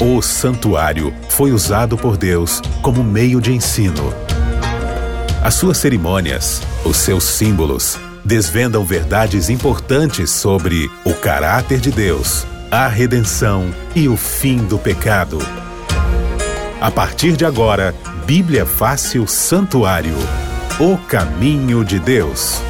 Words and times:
O 0.00 0.20
santuário 0.20 1.14
foi 1.28 1.52
usado 1.52 1.96
por 1.96 2.16
Deus 2.16 2.60
como 2.80 3.04
meio 3.04 3.40
de 3.40 3.52
ensino. 3.52 4.12
As 5.42 5.54
suas 5.54 5.78
cerimônias, 5.78 6.62
os 6.84 6.96
seus 6.96 7.24
símbolos, 7.24 7.98
desvendam 8.24 8.84
verdades 8.84 9.48
importantes 9.48 10.30
sobre 10.30 10.90
o 11.04 11.12
caráter 11.14 11.78
de 11.78 11.90
Deus, 11.90 12.46
a 12.70 12.88
redenção 12.88 13.72
e 13.94 14.08
o 14.08 14.16
fim 14.16 14.58
do 14.58 14.78
pecado. 14.78 15.38
A 16.80 16.90
partir 16.90 17.36
de 17.36 17.44
agora, 17.44 17.94
Bíblia 18.26 18.64
Fácil 18.64 19.26
Santuário 19.26 20.14
O 20.80 20.96
Caminho 20.96 21.84
de 21.84 21.98
Deus. 21.98 22.60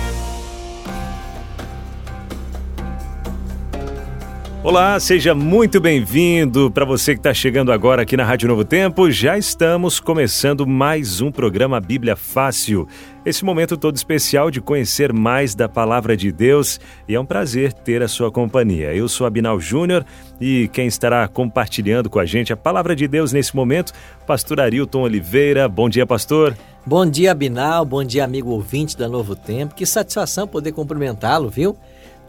Olá, 4.72 4.98
seja 4.98 5.34
muito 5.34 5.78
bem-vindo. 5.82 6.70
Para 6.70 6.86
você 6.86 7.12
que 7.12 7.20
está 7.20 7.34
chegando 7.34 7.70
agora 7.70 8.00
aqui 8.00 8.16
na 8.16 8.24
Rádio 8.24 8.48
Novo 8.48 8.64
Tempo, 8.64 9.10
já 9.10 9.36
estamos 9.36 10.00
começando 10.00 10.66
mais 10.66 11.20
um 11.20 11.30
programa 11.30 11.78
Bíblia 11.78 12.16
Fácil. 12.16 12.88
Esse 13.22 13.44
momento 13.44 13.76
todo 13.76 13.96
especial 13.96 14.50
de 14.50 14.62
conhecer 14.62 15.12
mais 15.12 15.54
da 15.54 15.68
palavra 15.68 16.16
de 16.16 16.32
Deus 16.32 16.80
e 17.06 17.14
é 17.14 17.20
um 17.20 17.26
prazer 17.26 17.70
ter 17.70 18.02
a 18.02 18.08
sua 18.08 18.32
companhia. 18.32 18.94
Eu 18.94 19.10
sou 19.10 19.26
Abinal 19.26 19.60
Júnior 19.60 20.06
e 20.40 20.70
quem 20.72 20.86
estará 20.86 21.28
compartilhando 21.28 22.08
com 22.08 22.18
a 22.18 22.24
gente 22.24 22.50
a 22.50 22.56
palavra 22.56 22.96
de 22.96 23.06
Deus 23.06 23.30
nesse 23.30 23.54
momento, 23.54 23.92
pastor 24.26 24.58
Arilton 24.58 25.02
Oliveira. 25.02 25.68
Bom 25.68 25.86
dia, 25.86 26.06
pastor. 26.06 26.56
Bom 26.86 27.04
dia, 27.04 27.32
Abinal. 27.32 27.84
Bom 27.84 28.02
dia, 28.02 28.24
amigo 28.24 28.48
ouvinte 28.48 28.96
da 28.96 29.06
Novo 29.06 29.36
Tempo. 29.36 29.74
Que 29.74 29.84
satisfação 29.84 30.48
poder 30.48 30.72
cumprimentá-lo, 30.72 31.50
viu? 31.50 31.76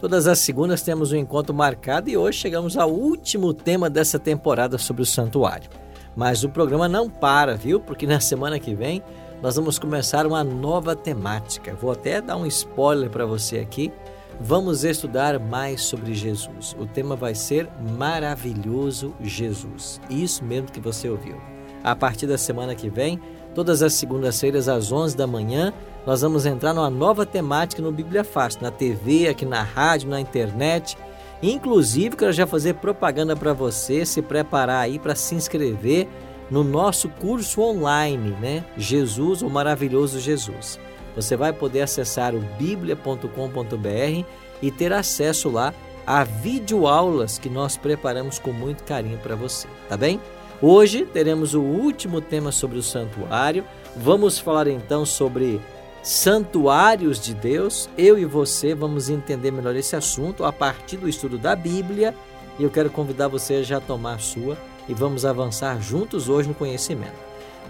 Todas 0.04 0.26
as 0.26 0.40
segundas 0.40 0.82
temos 0.82 1.12
um 1.12 1.16
encontro 1.16 1.54
marcado 1.54 2.10
e 2.10 2.16
hoje 2.18 2.36
chegamos 2.38 2.76
ao 2.76 2.90
último 2.90 3.54
tema 3.54 3.88
dessa 3.88 4.18
temporada 4.18 4.76
sobre 4.76 5.00
o 5.00 5.06
santuário. 5.06 5.70
Mas 6.14 6.44
o 6.44 6.50
programa 6.50 6.86
não 6.86 7.08
para, 7.08 7.56
viu? 7.56 7.80
Porque 7.80 8.06
na 8.06 8.20
semana 8.20 8.58
que 8.58 8.74
vem 8.74 9.02
nós 9.40 9.56
vamos 9.56 9.78
começar 9.78 10.26
uma 10.26 10.44
nova 10.44 10.94
temática. 10.94 11.74
Vou 11.74 11.90
até 11.90 12.20
dar 12.20 12.36
um 12.36 12.44
spoiler 12.44 13.08
para 13.08 13.24
você 13.24 13.60
aqui. 13.60 13.90
Vamos 14.38 14.84
estudar 14.84 15.40
mais 15.40 15.80
sobre 15.80 16.12
Jesus. 16.12 16.76
O 16.78 16.84
tema 16.84 17.16
vai 17.16 17.34
ser 17.34 17.66
Maravilhoso 17.98 19.14
Jesus. 19.22 20.02
Isso 20.10 20.44
mesmo 20.44 20.70
que 20.70 20.80
você 20.80 21.08
ouviu. 21.08 21.40
A 21.82 21.96
partir 21.96 22.26
da 22.26 22.36
semana 22.36 22.74
que 22.74 22.90
vem, 22.90 23.18
todas 23.54 23.82
as 23.82 23.94
segundas-feiras 23.94 24.68
às 24.68 24.92
11 24.92 25.16
da 25.16 25.26
manhã, 25.26 25.72
nós 26.06 26.20
vamos 26.20 26.44
entrar 26.44 26.74
numa 26.74 26.90
nova 26.90 27.24
temática 27.24 27.80
no 27.80 27.90
Bíblia 27.90 28.22
Fácil, 28.22 28.62
na 28.62 28.70
TV, 28.70 29.28
aqui 29.28 29.46
na 29.46 29.62
rádio, 29.62 30.10
na 30.10 30.20
internet. 30.20 30.98
Inclusive, 31.42 32.16
quero 32.16 32.32
já 32.32 32.46
fazer 32.46 32.74
propaganda 32.74 33.34
para 33.34 33.52
você 33.52 34.04
se 34.04 34.20
preparar 34.20 34.82
aí 34.82 34.98
para 34.98 35.14
se 35.14 35.34
inscrever 35.34 36.08
no 36.50 36.62
nosso 36.62 37.08
curso 37.08 37.62
online, 37.62 38.30
né? 38.40 38.64
Jesus, 38.76 39.40
o 39.42 39.48
maravilhoso 39.48 40.20
Jesus. 40.20 40.78
Você 41.16 41.36
vai 41.36 41.52
poder 41.52 41.82
acessar 41.82 42.34
o 42.34 42.40
biblia.com.br 42.58 44.24
e 44.60 44.70
ter 44.70 44.92
acesso 44.92 45.48
lá 45.48 45.72
a 46.06 46.22
videoaulas 46.24 47.38
que 47.38 47.48
nós 47.48 47.76
preparamos 47.76 48.38
com 48.38 48.52
muito 48.52 48.84
carinho 48.84 49.18
para 49.18 49.34
você, 49.34 49.66
tá 49.88 49.96
bem? 49.96 50.20
Hoje 50.60 51.04
teremos 51.04 51.54
o 51.54 51.60
último 51.60 52.20
tema 52.20 52.52
sobre 52.52 52.78
o 52.78 52.82
santuário. 52.82 53.64
Vamos 53.96 54.38
falar 54.38 54.66
então 54.66 55.04
sobre 55.04 55.60
santuários 56.04 57.18
de 57.18 57.32
Deus. 57.34 57.88
Eu 57.96 58.18
e 58.18 58.26
você 58.26 58.74
vamos 58.74 59.08
entender 59.08 59.50
melhor 59.50 59.74
esse 59.74 59.96
assunto 59.96 60.44
a 60.44 60.52
partir 60.52 60.98
do 60.98 61.08
estudo 61.08 61.38
da 61.38 61.56
Bíblia. 61.56 62.14
E 62.58 62.62
eu 62.62 62.70
quero 62.70 62.90
convidar 62.90 63.26
você 63.26 63.54
a 63.54 63.62
já 63.62 63.80
tomar 63.80 64.16
a 64.16 64.18
sua 64.18 64.56
e 64.86 64.92
vamos 64.92 65.24
avançar 65.24 65.80
juntos 65.80 66.28
hoje 66.28 66.46
no 66.46 66.54
conhecimento. 66.54 67.16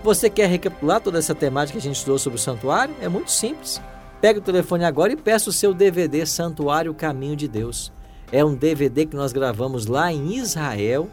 Você 0.03 0.29
quer 0.29 0.49
recapitular 0.49 1.01
toda 1.01 1.19
essa 1.19 1.35
temática 1.35 1.79
que 1.79 1.79
a 1.79 1.89
gente 1.89 1.97
estudou 1.97 2.19
sobre 2.19 2.39
o 2.39 2.43
santuário? 2.43 2.95
É 3.01 3.09
muito 3.09 3.31
simples. 3.31 3.81
Pega 4.21 4.41
o 4.41 4.43
telefone 4.43 4.85
agora 4.85 5.13
e 5.13 5.17
peça 5.17 5.49
o 5.49 5.53
seu 5.53 5.73
DVD 5.73 6.27
Santuário 6.27 6.93
Caminho 6.93 7.37
de 7.37 7.47
Deus. 7.47 7.93
É 8.33 8.45
um 8.45 8.55
DVD 8.55 9.07
que 9.07 9.17
nós 9.17 9.33
gravamos 9.33 9.87
lá 9.87 10.13
em 10.13 10.37
Israel. 10.37 11.09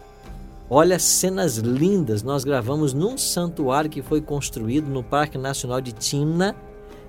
Olha, 0.68 0.98
cenas 0.98 1.56
lindas. 1.56 2.22
Nós 2.22 2.42
gravamos 2.42 2.92
num 2.92 3.16
santuário 3.16 3.88
que 3.88 4.02
foi 4.02 4.20
construído 4.20 4.90
no 4.90 5.02
Parque 5.02 5.38
Nacional 5.38 5.80
de 5.80 5.92
Timna, 5.92 6.56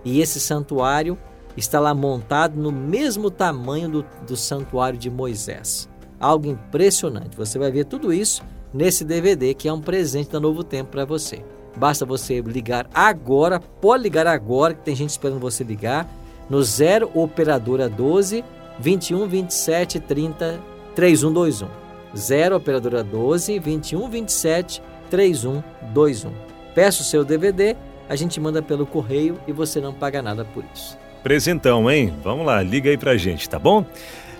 e 0.03 0.22
esse 0.22 0.40
santuário 0.40 1.18
está 1.56 1.80
lá 1.80 1.94
montado 1.94 2.59
no 2.59 2.72
mesmo 2.72 3.30
tamanho 3.30 3.90
do, 3.90 4.06
do 4.28 4.36
santuário 4.36 4.97
de 4.97 5.09
Moisés. 5.09 5.90
Algo 6.19 6.47
impressionante. 6.47 7.38
Você 7.38 7.59
vai 7.59 7.72
ver 7.72 7.86
tudo 7.86 8.12
isso 8.12 8.44
nesse 8.74 9.03
DVD 9.03 9.53
que 9.53 9.68
é 9.68 9.74
um 9.74 9.81
presente 9.81 10.31
da 10.31 10.40
Novo 10.40 10.63
Tempo 10.63 10.92
para 10.92 11.06
você. 11.06 11.44
Basta 11.75 12.06
você 12.06 12.40
ligar 12.42 12.88
agora, 12.94 13.59
pode 13.59 14.03
ligar 14.03 14.28
agora, 14.28 14.74
que 14.74 14.81
tem 14.81 14.96
gente 14.96 15.09
esperando 15.09 15.40
você 15.40 15.63
ligar, 15.63 16.08
no 16.50 16.62
0 16.62 17.09
Operadora 17.13 17.90
12 17.90 18.44
21 18.80 19.28
27 19.28 20.00
30 20.00 20.59
3121. 20.96 21.68
0 22.16 22.56
Operadora 22.56 23.03
12 23.03 23.59
21 23.59 24.09
27 24.09 24.81
3121. 25.09 26.31
Peça 26.75 27.02
o 27.02 27.06
seu 27.06 27.24
DVD 27.24 27.75
a 28.08 28.16
gente 28.16 28.40
manda 28.40 28.62
pelo 28.62 28.86
correio 28.86 29.40
e 29.47 29.52
você 29.52 29.80
não 29.80 29.94
paga 29.94 30.22
nada 30.22 30.46
por 30.46 30.64
isso. 30.74 30.97
Presentão, 31.24 31.90
hein? 31.90 32.14
Vamos 32.24 32.46
lá, 32.46 32.62
liga 32.62 32.90
aí 32.90 32.97
pra 32.97 33.16
gente, 33.16 33.50
tá 33.50 33.58
bom? 33.58 33.86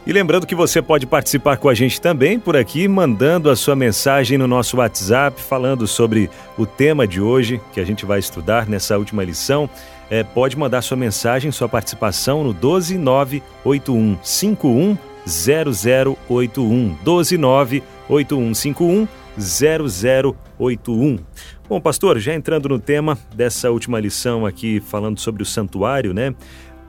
E 0.06 0.12
lembrando 0.12 0.46
que 0.46 0.54
você 0.54 0.82
pode 0.82 1.08
participar 1.08 1.56
com 1.56 1.70
a 1.70 1.74
gente 1.74 2.02
também 2.02 2.38
por 2.38 2.58
aqui, 2.58 2.90
mandando 2.90 3.50
a 3.50 3.56
sua 3.56 3.74
mensagem 3.74 4.38
no 4.38 4.46
nosso 4.46 4.76
WhatsApp, 4.76 5.42
falando 5.42 5.88
sobre 5.88 6.30
o 6.58 6.66
tema 6.66 7.08
de 7.08 7.22
hoje 7.22 7.62
que 7.72 7.80
a 7.80 7.86
gente 7.86 8.06
vai 8.06 8.20
estudar 8.20 8.68
nessa 8.68 8.98
última 8.98 9.24
lição. 9.24 9.70
É, 10.10 10.22
pode 10.22 10.58
mandar 10.58 10.82
sua 10.82 10.98
mensagem, 10.98 11.54
sua 11.54 11.70
participação 11.70 12.44
no 12.44 12.54
1298151 12.54 14.98
0081 15.26 16.98
1298151 17.02 19.08
0081. 19.38 21.20
Bom, 21.68 21.82
pastor, 21.82 22.20
já 22.20 22.34
entrando 22.34 22.70
no 22.70 22.80
tema 22.80 23.18
dessa 23.36 23.72
última 23.72 24.00
lição 24.00 24.46
aqui, 24.46 24.80
falando 24.80 25.20
sobre 25.20 25.44
o 25.44 25.46
santuário, 25.46 26.14
né? 26.14 26.36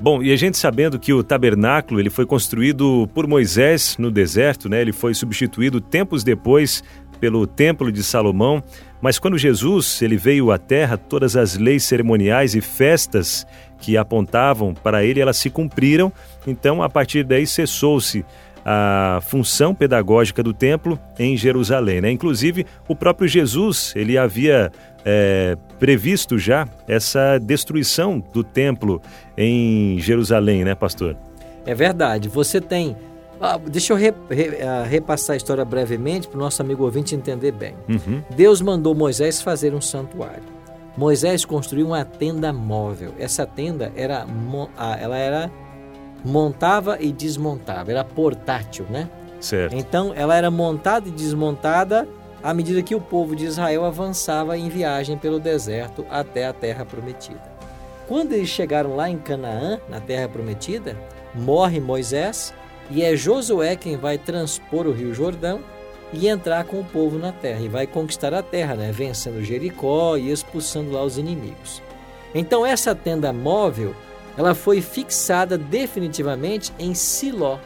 Bom, 0.00 0.22
e 0.22 0.32
a 0.32 0.36
gente 0.36 0.58
sabendo 0.58 0.98
que 0.98 1.12
o 1.12 1.22
tabernáculo 1.22 2.00
ele 2.00 2.10
foi 2.10 2.26
construído 2.26 3.08
por 3.14 3.26
Moisés 3.26 3.96
no 3.98 4.10
deserto, 4.10 4.68
né? 4.68 4.80
Ele 4.80 4.92
foi 4.92 5.14
substituído 5.14 5.80
tempos 5.80 6.24
depois 6.24 6.82
pelo 7.20 7.46
templo 7.46 7.90
de 7.90 8.02
Salomão, 8.02 8.62
mas 9.00 9.18
quando 9.18 9.38
Jesus 9.38 10.02
ele 10.02 10.16
veio 10.16 10.50
à 10.50 10.58
terra, 10.58 10.98
todas 10.98 11.36
as 11.36 11.56
leis 11.56 11.84
cerimoniais 11.84 12.54
e 12.54 12.60
festas 12.60 13.46
que 13.78 13.96
apontavam 13.96 14.74
para 14.74 15.04
ele, 15.04 15.20
elas 15.20 15.36
se 15.36 15.48
cumpriram. 15.48 16.12
Então, 16.46 16.82
a 16.82 16.88
partir 16.88 17.22
daí 17.22 17.46
cessou-se 17.46 18.24
a 18.64 19.20
função 19.22 19.74
pedagógica 19.74 20.42
do 20.42 20.54
templo 20.54 20.98
em 21.18 21.36
Jerusalém. 21.36 22.00
Né? 22.00 22.10
Inclusive, 22.10 22.66
o 22.88 22.96
próprio 22.96 23.28
Jesus 23.28 23.92
ele 23.94 24.16
havia 24.16 24.72
é, 25.04 25.56
previsto 25.78 26.38
já 26.38 26.66
essa 26.88 27.38
destruição 27.38 28.24
do 28.32 28.42
templo 28.42 29.02
em 29.36 29.98
Jerusalém, 29.98 30.64
né, 30.64 30.74
pastor? 30.74 31.16
É 31.66 31.74
verdade. 31.74 32.28
Você 32.28 32.60
tem. 32.60 32.96
Ah, 33.40 33.58
deixa 33.58 33.92
eu 33.92 33.96
re, 33.96 34.14
re, 34.30 34.48
uh, 34.48 34.88
repassar 34.88 35.34
a 35.34 35.36
história 35.36 35.64
brevemente 35.64 36.28
para 36.28 36.38
o 36.38 36.40
nosso 36.40 36.62
amigo 36.62 36.84
ouvinte 36.84 37.14
entender 37.14 37.52
bem. 37.52 37.74
Uhum. 37.88 38.22
Deus 38.34 38.60
mandou 38.60 38.94
Moisés 38.94 39.42
fazer 39.42 39.74
um 39.74 39.80
santuário. 39.80 40.54
Moisés 40.96 41.44
construiu 41.44 41.88
uma 41.88 42.04
tenda 42.04 42.52
móvel. 42.52 43.12
Essa 43.18 43.44
tenda 43.44 43.92
era, 43.96 44.24
ah, 44.78 44.96
ela 44.98 45.18
era 45.18 45.50
montava 46.24 46.96
e 47.00 47.12
desmontava, 47.12 47.90
era 47.90 48.02
portátil, 48.02 48.86
né? 48.88 49.08
Certo. 49.40 49.76
Então 49.76 50.12
ela 50.16 50.34
era 50.34 50.50
montada 50.50 51.08
e 51.08 51.12
desmontada 51.12 52.08
à 52.42 52.54
medida 52.54 52.82
que 52.82 52.94
o 52.94 53.00
povo 53.00 53.36
de 53.36 53.44
Israel 53.44 53.84
avançava 53.84 54.56
em 54.56 54.68
viagem 54.68 55.18
pelo 55.18 55.38
deserto 55.38 56.04
até 56.10 56.46
a 56.46 56.52
terra 56.52 56.84
prometida. 56.84 57.42
Quando 58.08 58.32
eles 58.32 58.48
chegaram 58.48 58.96
lá 58.96 59.08
em 59.08 59.18
Canaã, 59.18 59.78
na 59.88 60.00
terra 60.00 60.28
prometida, 60.28 60.96
morre 61.34 61.80
Moisés 61.80 62.52
e 62.90 63.02
é 63.02 63.16
Josué 63.16 63.76
quem 63.76 63.96
vai 63.96 64.18
transpor 64.18 64.86
o 64.86 64.92
Rio 64.92 65.14
Jordão 65.14 65.60
e 66.12 66.28
entrar 66.28 66.64
com 66.64 66.80
o 66.80 66.84
povo 66.84 67.18
na 67.18 67.32
terra 67.32 67.60
e 67.60 67.68
vai 67.68 67.86
conquistar 67.86 68.32
a 68.34 68.42
terra, 68.42 68.74
né? 68.74 68.92
vencendo 68.92 69.42
Jericó 69.42 70.16
e 70.16 70.30
expulsando 70.30 70.92
lá 70.92 71.02
os 71.02 71.18
inimigos. 71.18 71.82
Então 72.34 72.64
essa 72.64 72.94
tenda 72.94 73.32
móvel 73.32 73.94
ela 74.36 74.54
foi 74.54 74.80
fixada 74.80 75.56
definitivamente 75.58 76.72
em 76.78 76.94
Siló. 76.94 77.58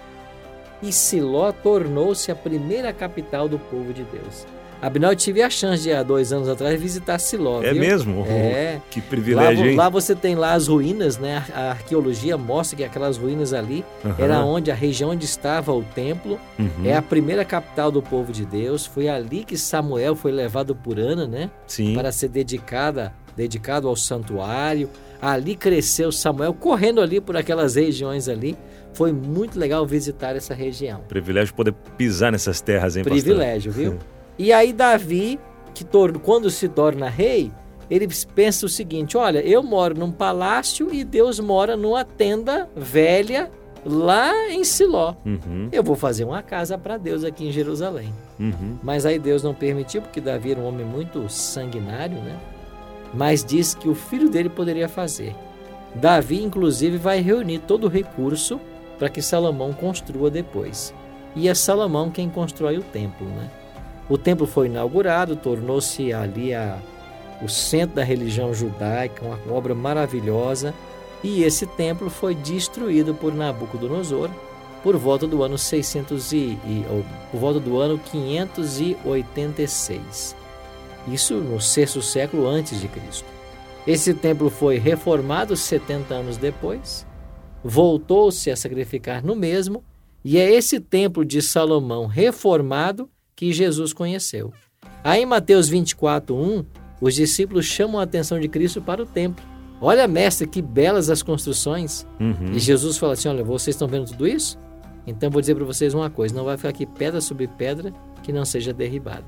e 0.82 0.92
Siló 0.92 1.50
tornou-se 1.50 2.30
a 2.30 2.36
primeira 2.36 2.92
capital 2.92 3.48
do 3.48 3.58
povo 3.58 3.92
de 3.92 4.04
Deus. 4.04 4.46
Abinal, 4.80 5.10
eu 5.10 5.16
tive 5.16 5.42
a 5.42 5.50
chance 5.50 5.82
de 5.82 5.92
há 5.92 6.04
dois 6.04 6.32
anos 6.32 6.48
atrás 6.48 6.80
visitar 6.80 7.18
Siló. 7.18 7.60
É 7.64 7.72
viu? 7.72 7.80
mesmo? 7.80 8.24
É. 8.28 8.80
Que 8.88 9.00
privilégio, 9.00 9.64
lá, 9.64 9.70
hein? 9.72 9.76
lá 9.76 9.88
você 9.88 10.14
tem 10.14 10.36
lá 10.36 10.52
as 10.52 10.68
ruínas, 10.68 11.18
né? 11.18 11.44
A 11.52 11.70
arqueologia 11.70 12.38
mostra 12.38 12.76
que 12.76 12.84
aquelas 12.84 13.16
ruínas 13.16 13.52
ali 13.52 13.84
Aham. 14.04 14.14
era 14.18 14.44
onde 14.44 14.70
a 14.70 14.74
região 14.76 15.10
onde 15.10 15.24
estava 15.24 15.72
o 15.72 15.82
templo. 15.82 16.38
Uhum. 16.56 16.84
É 16.84 16.94
a 16.96 17.02
primeira 17.02 17.44
capital 17.44 17.90
do 17.90 18.00
povo 18.00 18.32
de 18.32 18.46
Deus. 18.46 18.86
Foi 18.86 19.08
ali 19.08 19.42
que 19.42 19.58
Samuel 19.58 20.14
foi 20.14 20.30
levado 20.30 20.76
por 20.76 20.96
Ana, 20.96 21.26
né? 21.26 21.50
Sim. 21.66 21.94
Para 21.94 22.12
ser 22.12 22.28
dedicada, 22.28 23.12
dedicado 23.36 23.88
ao 23.88 23.96
santuário. 23.96 24.88
Ali 25.20 25.56
cresceu 25.56 26.12
Samuel 26.12 26.54
correndo 26.54 27.00
ali 27.00 27.20
por 27.20 27.36
aquelas 27.36 27.74
regiões 27.74 28.28
ali. 28.28 28.56
Foi 28.92 29.12
muito 29.12 29.58
legal 29.58 29.86
visitar 29.86 30.34
essa 30.36 30.54
região. 30.54 31.00
Privilégio 31.08 31.54
poder 31.54 31.72
pisar 31.96 32.32
nessas 32.32 32.60
terras, 32.60 32.96
hein, 32.96 33.04
pastor? 33.04 33.22
Privilégio, 33.22 33.72
viu? 33.72 33.98
E 34.40 34.52
aí 34.52 34.72
Davi, 34.72 35.36
que 35.74 35.84
quando 36.22 36.48
se 36.48 36.68
torna 36.68 37.08
rei, 37.08 37.50
ele 37.90 38.06
pensa 38.34 38.66
o 38.66 38.68
seguinte: 38.68 39.16
olha, 39.16 39.40
eu 39.40 39.62
moro 39.64 39.98
num 39.98 40.12
palácio 40.12 40.94
e 40.94 41.02
Deus 41.02 41.40
mora 41.40 41.76
numa 41.76 42.04
tenda 42.04 42.68
velha 42.76 43.50
lá 43.84 44.32
em 44.48 44.62
Siló. 44.64 45.14
Uhum, 45.24 45.68
Eu 45.72 45.82
vou 45.82 45.96
fazer 45.96 46.24
uma 46.24 46.42
casa 46.42 46.76
para 46.78 46.96
Deus 46.96 47.24
aqui 47.24 47.48
em 47.48 47.52
Jerusalém. 47.52 48.12
uhum. 48.38 48.78
Mas 48.82 49.06
aí 49.06 49.18
Deus 49.18 49.42
não 49.42 49.54
permitiu, 49.54 50.02
porque 50.02 50.20
Davi 50.20 50.52
era 50.52 50.60
um 50.60 50.66
homem 50.66 50.86
muito 50.86 51.28
sanguinário, 51.28 52.16
né? 52.18 52.36
Mas 53.12 53.44
disse 53.44 53.76
que 53.76 53.88
o 53.88 53.94
filho 53.94 54.28
dele 54.28 54.48
poderia 54.48 54.88
fazer. 54.88 55.34
Davi, 55.94 56.42
inclusive, 56.42 56.98
vai 56.98 57.20
reunir 57.20 57.60
todo 57.60 57.84
o 57.84 57.90
recurso 57.90 58.60
para 58.98 59.08
que 59.08 59.22
Salomão 59.22 59.72
construa 59.72 60.30
depois. 60.30 60.92
E 61.34 61.48
é 61.48 61.54
Salomão 61.54 62.10
quem 62.10 62.28
constrói 62.28 62.76
o 62.78 62.82
templo, 62.82 63.26
né? 63.26 63.50
O 64.08 64.18
templo 64.18 64.46
foi 64.46 64.66
inaugurado, 64.66 65.36
tornou-se 65.36 66.12
ali 66.12 66.54
a, 66.54 66.78
o 67.42 67.48
centro 67.48 67.96
da 67.96 68.04
religião 68.04 68.54
judaica, 68.54 69.24
uma 69.24 69.38
obra 69.54 69.74
maravilhosa. 69.74 70.74
E 71.22 71.42
esse 71.42 71.66
templo 71.66 72.08
foi 72.08 72.34
destruído 72.34 73.14
por 73.14 73.34
Nabucodonosor 73.34 74.30
por 74.82 74.96
volta 74.96 75.26
do 75.26 75.42
ano 75.42 75.58
600 75.58 76.32
e, 76.32 76.36
e- 76.36 76.86
ou 76.88 77.04
por 77.30 77.40
volta 77.40 77.60
do 77.60 77.78
ano 77.78 77.98
586. 77.98 80.34
Isso 81.12 81.34
no 81.36 81.60
sexto 81.60 82.02
século 82.02 82.46
antes 82.46 82.80
de 82.80 82.88
Cristo. 82.88 83.24
Esse 83.86 84.12
templo 84.12 84.50
foi 84.50 84.78
reformado 84.78 85.56
70 85.56 86.14
anos 86.14 86.36
depois, 86.36 87.06
voltou-se 87.64 88.50
a 88.50 88.56
sacrificar 88.56 89.24
no 89.24 89.34
mesmo, 89.34 89.82
e 90.24 90.36
é 90.36 90.52
esse 90.52 90.78
templo 90.78 91.24
de 91.24 91.40
Salomão 91.40 92.06
reformado 92.06 93.08
que 93.34 93.52
Jesus 93.52 93.92
conheceu. 93.92 94.52
Aí 95.02 95.22
em 95.22 95.26
Mateus 95.26 95.70
24:1, 95.70 96.66
os 97.00 97.14
discípulos 97.14 97.64
chamam 97.64 98.00
a 98.00 98.04
atenção 98.04 98.38
de 98.38 98.48
Cristo 98.48 98.82
para 98.82 99.02
o 99.02 99.06
templo. 99.06 99.44
Olha, 99.80 100.08
mestre, 100.08 100.46
que 100.46 100.60
belas 100.60 101.08
as 101.08 101.22
construções. 101.22 102.06
Uhum. 102.18 102.52
E 102.52 102.58
Jesus 102.58 102.98
fala 102.98 103.12
assim: 103.12 103.28
Olha, 103.28 103.44
vocês 103.44 103.74
estão 103.74 103.86
vendo 103.86 104.06
tudo 104.06 104.26
isso? 104.26 104.58
Então 105.06 105.30
vou 105.30 105.40
dizer 105.40 105.54
para 105.54 105.64
vocês 105.64 105.94
uma 105.94 106.10
coisa: 106.10 106.34
não 106.34 106.44
vai 106.44 106.56
ficar 106.56 106.70
aqui 106.70 106.84
pedra 106.84 107.20
sobre 107.20 107.46
pedra 107.46 107.92
que 108.22 108.32
não 108.32 108.44
seja 108.44 108.72
derribada. 108.72 109.24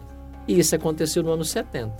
E 0.47 0.59
isso 0.59 0.75
aconteceu 0.75 1.23
no 1.23 1.33
ano 1.33 1.45
70. 1.45 1.93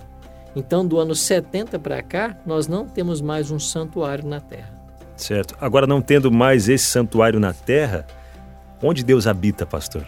Então, 0.55 0.85
do 0.85 0.99
ano 0.99 1.15
70 1.15 1.79
para 1.79 2.01
cá, 2.01 2.37
nós 2.45 2.67
não 2.67 2.85
temos 2.85 3.21
mais 3.21 3.51
um 3.51 3.59
santuário 3.59 4.27
na 4.27 4.39
terra. 4.39 4.73
Certo. 5.15 5.55
Agora, 5.61 5.87
não 5.87 6.01
tendo 6.01 6.31
mais 6.31 6.67
esse 6.67 6.85
santuário 6.85 7.39
na 7.39 7.53
terra, 7.53 8.05
onde 8.81 9.03
Deus 9.03 9.27
habita, 9.27 9.65
pastor? 9.65 10.05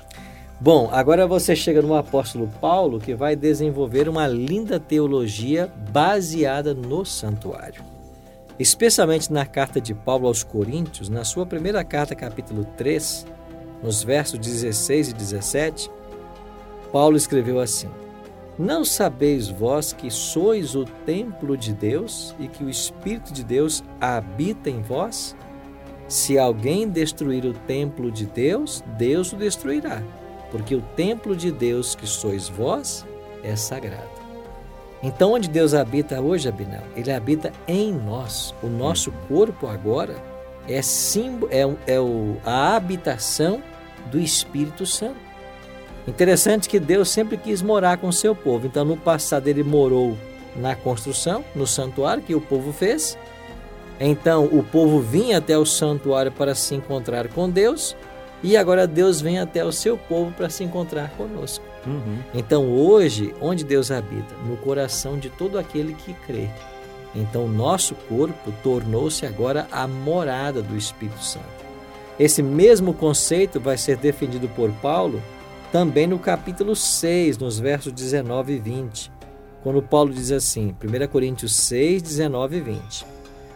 Bom, 0.59 0.89
agora 0.91 1.27
você 1.27 1.55
chega 1.55 1.81
no 1.81 1.93
apóstolo 1.93 2.49
Paulo 2.61 2.99
que 2.99 3.13
vai 3.13 3.35
desenvolver 3.35 4.07
uma 4.07 4.27
linda 4.27 4.79
teologia 4.79 5.71
baseada 5.91 6.73
no 6.73 7.05
santuário. 7.05 7.83
Especialmente 8.57 9.31
na 9.31 9.45
carta 9.45 9.81
de 9.81 9.93
Paulo 9.93 10.27
aos 10.27 10.43
Coríntios, 10.43 11.09
na 11.09 11.23
sua 11.23 11.45
primeira 11.45 11.83
carta, 11.83 12.15
capítulo 12.15 12.65
3, 12.77 13.25
nos 13.81 14.03
versos 14.03 14.39
16 14.39 15.09
e 15.09 15.13
17, 15.13 15.91
Paulo 16.91 17.17
escreveu 17.17 17.59
assim: 17.59 17.89
Não 18.57 18.85
sabeis 18.85 19.47
vós 19.49 19.93
que 19.93 20.11
sois 20.11 20.75
o 20.75 20.85
templo 20.85 21.57
de 21.57 21.73
Deus 21.73 22.35
e 22.39 22.47
que 22.47 22.63
o 22.63 22.69
Espírito 22.69 23.33
de 23.33 23.43
Deus 23.43 23.83
habita 23.99 24.69
em 24.69 24.81
vós? 24.81 25.35
Se 26.07 26.37
alguém 26.37 26.87
destruir 26.87 27.45
o 27.45 27.53
templo 27.53 28.11
de 28.11 28.25
Deus, 28.27 28.83
Deus 28.97 29.33
o 29.33 29.37
destruirá, 29.37 30.03
porque 30.51 30.75
o 30.75 30.81
templo 30.95 31.35
de 31.35 31.51
Deus 31.51 31.95
que 31.95 32.05
sois 32.05 32.47
vós 32.47 33.03
é 33.43 33.55
sagrado. 33.55 34.21
Então, 35.01 35.33
onde 35.33 35.49
Deus 35.49 35.73
habita 35.73 36.21
hoje, 36.21 36.47
Abinel? 36.47 36.83
Ele 36.95 37.11
habita 37.11 37.51
em 37.67 37.91
nós. 37.91 38.53
O 38.61 38.67
nosso 38.67 39.11
corpo 39.27 39.67
agora 39.67 40.15
é, 40.67 40.81
símbolo, 40.81 41.51
é, 41.51 41.93
é 41.95 41.99
o- 41.99 42.37
a 42.45 42.75
habitação 42.75 43.61
do 44.11 44.19
Espírito 44.19 44.85
Santo. 44.85 45.17
Interessante 46.07 46.67
que 46.67 46.79
Deus 46.79 47.09
sempre 47.09 47.37
quis 47.37 47.61
morar 47.61 47.97
com 47.97 48.07
o 48.07 48.13
seu 48.13 48.35
povo. 48.35 48.67
Então, 48.67 48.83
no 48.83 48.97
passado, 48.97 49.47
ele 49.47 49.63
morou 49.63 50.17
na 50.55 50.75
construção, 50.75 51.43
no 51.55 51.65
santuário 51.65 52.23
que 52.23 52.35
o 52.35 52.41
povo 52.41 52.73
fez. 52.73 53.17
Então, 53.99 54.45
o 54.45 54.63
povo 54.63 54.99
vinha 54.99 55.37
até 55.37 55.57
o 55.57 55.65
santuário 55.65 56.31
para 56.31 56.53
se 56.53 56.75
encontrar 56.75 57.27
com 57.29 57.49
Deus. 57.49 57.95
E 58.41 58.57
agora 58.57 58.85
Deus 58.85 59.21
vem 59.21 59.39
até 59.39 59.63
o 59.63 59.71
seu 59.71 59.97
povo 59.97 60.31
para 60.33 60.49
se 60.49 60.63
encontrar 60.63 61.11
conosco. 61.11 61.63
Uhum. 61.87 62.17
Então, 62.33 62.69
hoje, 62.69 63.33
onde 63.39 63.63
Deus 63.63 63.89
habita? 63.89 64.35
No 64.45 64.57
coração 64.57 65.17
de 65.17 65.29
todo 65.29 65.57
aquele 65.57 65.93
que 65.93 66.13
crê. 66.13 66.49
Então, 67.15 67.47
nosso 67.47 67.95
corpo 67.95 68.53
tornou-se 68.61 69.25
agora 69.25 69.67
a 69.71 69.87
morada 69.87 70.61
do 70.61 70.75
Espírito 70.75 71.23
Santo. 71.23 71.63
Esse 72.19 72.43
mesmo 72.43 72.93
conceito 72.93 73.59
vai 73.59 73.77
ser 73.77 73.97
defendido 73.97 74.49
por 74.49 74.69
Paulo 74.73 75.21
também 75.73 76.05
no 76.05 76.19
capítulo 76.19 76.75
6, 76.75 77.39
nos 77.39 77.57
versos 77.57 77.91
19 77.91 78.53
e 78.53 78.59
20, 78.59 79.11
quando 79.63 79.81
Paulo 79.81 80.13
diz 80.13 80.31
assim, 80.31 80.75
1 80.83 81.07
Coríntios 81.07 81.55
6, 81.55 81.99
19 82.03 82.57
e 82.57 82.61
20: 82.61 83.05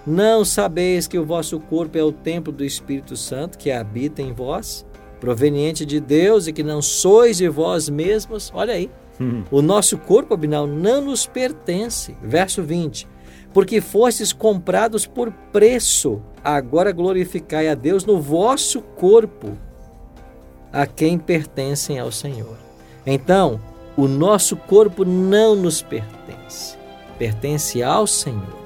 Não 0.06 0.44
sabeis 0.44 1.06
que 1.08 1.20
o 1.20 1.24
vosso 1.24 1.60
corpo 1.60 1.96
é 1.96 2.04
o 2.04 2.12
templo 2.12 2.52
do 2.52 2.66
Espírito 2.66 3.16
Santo 3.16 3.56
que 3.56 3.70
habita 3.70 4.24
em 4.24 4.34
vós, 4.34 4.84
proveniente 5.20 5.86
de 5.86 6.00
Deus 6.00 6.48
e 6.48 6.54
que 6.54 6.64
não 6.64 6.82
sois 6.82 7.38
de 7.38 7.48
vós 7.48 7.88
mesmos? 7.88 8.52
Olha 8.56 8.74
aí, 8.74 8.90
Uhum. 9.20 9.44
o 9.52 9.62
nosso 9.62 9.96
corpo, 9.98 10.34
Abinal, 10.34 10.66
não 10.66 11.02
nos 11.02 11.28
pertence. 11.28 12.18
Verso 12.24 12.64
20. 12.64 13.08
Porque 13.54 13.80
fostes 13.80 14.34
comprados 14.34 15.06
por 15.06 15.32
preço, 15.52 16.20
agora 16.44 16.92
glorificai 16.92 17.68
a 17.70 17.76
Deus 17.76 18.06
no 18.06 18.20
vosso 18.20 18.82
corpo, 18.82 19.56
a 20.72 20.86
quem 20.86 21.18
pertencem 21.18 22.00
ao 22.00 22.12
Senhor. 22.12 22.58
Então, 23.06 23.60
o 23.96 24.08
nosso 24.08 24.56
corpo 24.56 25.04
não 25.06 25.56
nos 25.56 25.82
pertence, 25.82 26.78
pertence 27.18 27.82
ao 27.82 28.06
Senhor. 28.06 28.58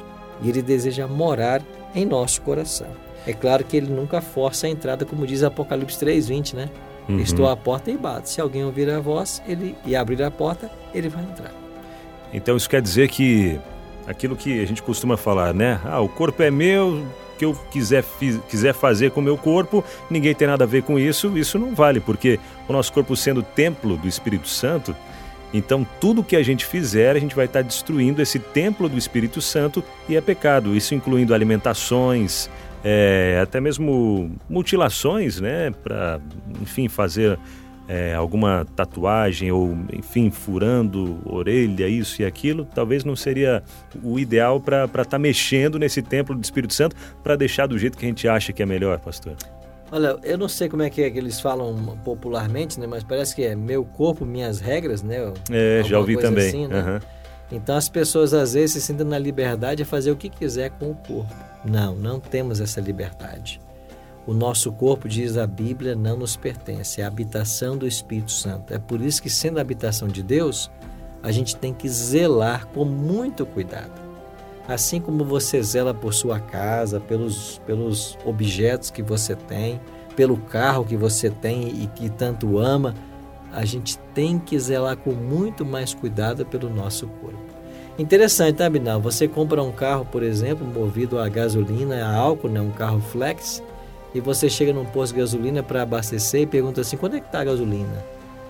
E 0.41 0.49
Ele 0.49 0.61
deseja 0.61 1.07
morar 1.07 1.61
em 1.93 2.05
nosso 2.05 2.41
coração. 2.41 2.87
É 3.25 3.33
claro 3.33 3.63
que 3.63 3.77
Ele 3.77 3.91
nunca 3.91 4.19
força 4.19 4.67
a 4.67 4.69
entrada, 4.69 5.05
como 5.05 5.27
diz 5.27 5.43
Apocalipse 5.43 6.03
3,20, 6.03 6.55
né? 6.55 6.69
Uhum. 7.07 7.19
Estou 7.19 7.47
à 7.47 7.55
porta 7.55 7.91
e 7.91 7.97
bato. 7.97 8.29
Se 8.29 8.41
alguém 8.41 8.63
ouvir 8.63 8.89
a 8.89 8.99
voz 8.99 9.41
ele, 9.47 9.75
e 9.85 9.95
abrir 9.95 10.21
a 10.23 10.31
porta, 10.31 10.69
ele 10.93 11.09
vai 11.09 11.23
entrar. 11.23 11.51
Então 12.33 12.55
isso 12.55 12.69
quer 12.69 12.81
dizer 12.81 13.09
que 13.09 13.59
aquilo 14.07 14.35
que 14.35 14.61
a 14.61 14.65
gente 14.65 14.81
costuma 14.81 15.17
falar, 15.17 15.53
né? 15.53 15.79
Ah, 15.83 15.99
o 15.99 16.07
corpo 16.07 16.41
é 16.41 16.49
meu, 16.49 17.05
que 17.41 17.45
eu 17.45 17.55
quiser, 17.71 18.03
fiz- 18.03 18.39
quiser 18.47 18.71
fazer 18.71 19.09
com 19.09 19.19
o 19.19 19.23
meu 19.23 19.35
corpo, 19.35 19.83
ninguém 20.11 20.35
tem 20.35 20.47
nada 20.47 20.63
a 20.63 20.67
ver 20.67 20.83
com 20.83 20.99
isso, 20.99 21.35
isso 21.35 21.57
não 21.57 21.73
vale, 21.73 21.99
porque 21.99 22.39
o 22.69 22.71
nosso 22.71 22.93
corpo 22.93 23.15
sendo 23.15 23.41
templo 23.41 23.97
do 23.97 24.07
Espírito 24.07 24.47
Santo, 24.47 24.95
então 25.51 25.83
tudo 25.99 26.23
que 26.23 26.35
a 26.35 26.43
gente 26.43 26.63
fizer, 26.67 27.15
a 27.15 27.19
gente 27.19 27.35
vai 27.35 27.45
estar 27.45 27.63
destruindo 27.63 28.21
esse 28.21 28.37
templo 28.37 28.87
do 28.87 28.95
Espírito 28.95 29.41
Santo 29.41 29.83
e 30.07 30.15
é 30.15 30.21
pecado. 30.21 30.75
Isso 30.75 30.93
incluindo 30.93 31.33
alimentações, 31.33 32.47
é, 32.83 33.39
até 33.41 33.59
mesmo 33.59 34.29
mutilações, 34.47 35.41
né? 35.41 35.73
Para, 35.83 36.21
enfim, 36.61 36.87
fazer 36.87 37.39
é, 37.91 38.15
alguma 38.15 38.65
tatuagem 38.73 39.51
ou, 39.51 39.77
enfim, 39.91 40.31
furando 40.31 41.19
orelha, 41.25 41.89
isso 41.89 42.21
e 42.21 42.25
aquilo, 42.25 42.63
talvez 42.63 43.03
não 43.03 43.17
seria 43.17 43.61
o 44.01 44.17
ideal 44.17 44.61
para 44.61 44.85
estar 45.01 45.19
mexendo 45.19 45.77
nesse 45.77 46.01
templo 46.01 46.33
do 46.33 46.41
Espírito 46.41 46.73
Santo 46.73 46.95
para 47.21 47.35
deixar 47.35 47.67
do 47.67 47.77
jeito 47.77 47.97
que 47.97 48.05
a 48.05 48.07
gente 48.07 48.29
acha 48.29 48.53
que 48.53 48.63
é 48.63 48.65
melhor, 48.65 48.97
pastor. 48.99 49.35
Olha, 49.91 50.17
eu 50.23 50.37
não 50.37 50.47
sei 50.47 50.69
como 50.69 50.83
é 50.83 50.89
que, 50.89 51.01
é 51.01 51.09
que 51.09 51.17
eles 51.17 51.41
falam 51.41 51.75
popularmente, 52.05 52.79
né? 52.79 52.87
Mas 52.87 53.03
parece 53.03 53.35
que 53.35 53.43
é 53.43 53.57
meu 53.57 53.83
corpo, 53.83 54.25
minhas 54.25 54.61
regras, 54.61 55.03
né? 55.03 55.33
É, 55.51 55.83
já 55.83 55.99
ouvi 55.99 56.15
também. 56.15 56.47
assim, 56.47 56.67
né? 56.67 56.79
Aham. 56.79 57.01
Então 57.51 57.75
as 57.75 57.89
pessoas 57.89 58.33
às 58.33 58.53
vezes 58.53 58.71
se 58.71 58.81
sentem 58.81 59.05
na 59.05 59.19
liberdade 59.19 59.83
de 59.83 59.85
fazer 59.85 60.11
o 60.11 60.15
que 60.15 60.29
quiser 60.29 60.69
com 60.69 60.91
o 60.91 60.95
corpo. 60.95 61.35
Não, 61.65 61.93
não 61.93 62.21
temos 62.21 62.61
essa 62.61 62.79
liberdade. 62.79 63.59
O 64.25 64.33
nosso 64.33 64.71
corpo, 64.71 65.09
diz 65.09 65.35
a 65.35 65.47
Bíblia, 65.47 65.95
não 65.95 66.15
nos 66.15 66.35
pertence, 66.35 67.01
é 67.01 67.03
a 67.03 67.07
habitação 67.07 67.75
do 67.75 67.87
Espírito 67.87 68.31
Santo. 68.31 68.73
É 68.73 68.77
por 68.77 69.01
isso 69.01 69.21
que, 69.21 69.29
sendo 69.29 69.57
a 69.57 69.61
habitação 69.61 70.07
de 70.07 70.21
Deus, 70.21 70.69
a 71.23 71.31
gente 71.31 71.55
tem 71.55 71.73
que 71.73 71.89
zelar 71.89 72.67
com 72.67 72.85
muito 72.85 73.45
cuidado. 73.45 73.99
Assim 74.67 75.01
como 75.01 75.25
você 75.25 75.61
zela 75.61 75.93
por 75.93 76.13
sua 76.13 76.39
casa, 76.39 76.99
pelos, 76.99 77.59
pelos 77.65 78.17
objetos 78.23 78.91
que 78.91 79.01
você 79.01 79.35
tem, 79.35 79.81
pelo 80.15 80.37
carro 80.37 80.85
que 80.85 80.95
você 80.95 81.29
tem 81.29 81.67
e 81.83 81.87
que 81.87 82.09
tanto 82.09 82.59
ama, 82.59 82.93
a 83.51 83.65
gente 83.65 83.97
tem 84.13 84.39
que 84.39 84.57
zelar 84.59 84.97
com 84.97 85.11
muito 85.11 85.65
mais 85.65 85.93
cuidado 85.93 86.45
pelo 86.45 86.69
nosso 86.69 87.07
corpo. 87.07 87.39
Interessante, 87.99 88.55
tá, 88.55 88.69
Binal? 88.69 89.01
Você 89.01 89.27
compra 89.27 89.61
um 89.61 89.71
carro, 89.71 90.05
por 90.05 90.23
exemplo, 90.23 90.65
movido 90.65 91.19
a 91.19 91.27
gasolina, 91.27 92.05
a 92.05 92.15
álcool, 92.15 92.47
né? 92.47 92.61
um 92.61 92.71
carro 92.71 93.01
flex, 93.01 93.61
e 94.13 94.19
você 94.19 94.49
chega 94.49 94.73
num 94.73 94.85
posto 94.85 95.13
de 95.13 95.19
gasolina 95.19 95.63
para 95.63 95.81
abastecer 95.81 96.41
e 96.41 96.45
pergunta 96.45 96.81
assim: 96.81 96.97
quando 96.97 97.15
é 97.15 97.19
que 97.19 97.27
está 97.27 97.41
a 97.41 97.45
gasolina? 97.45 98.03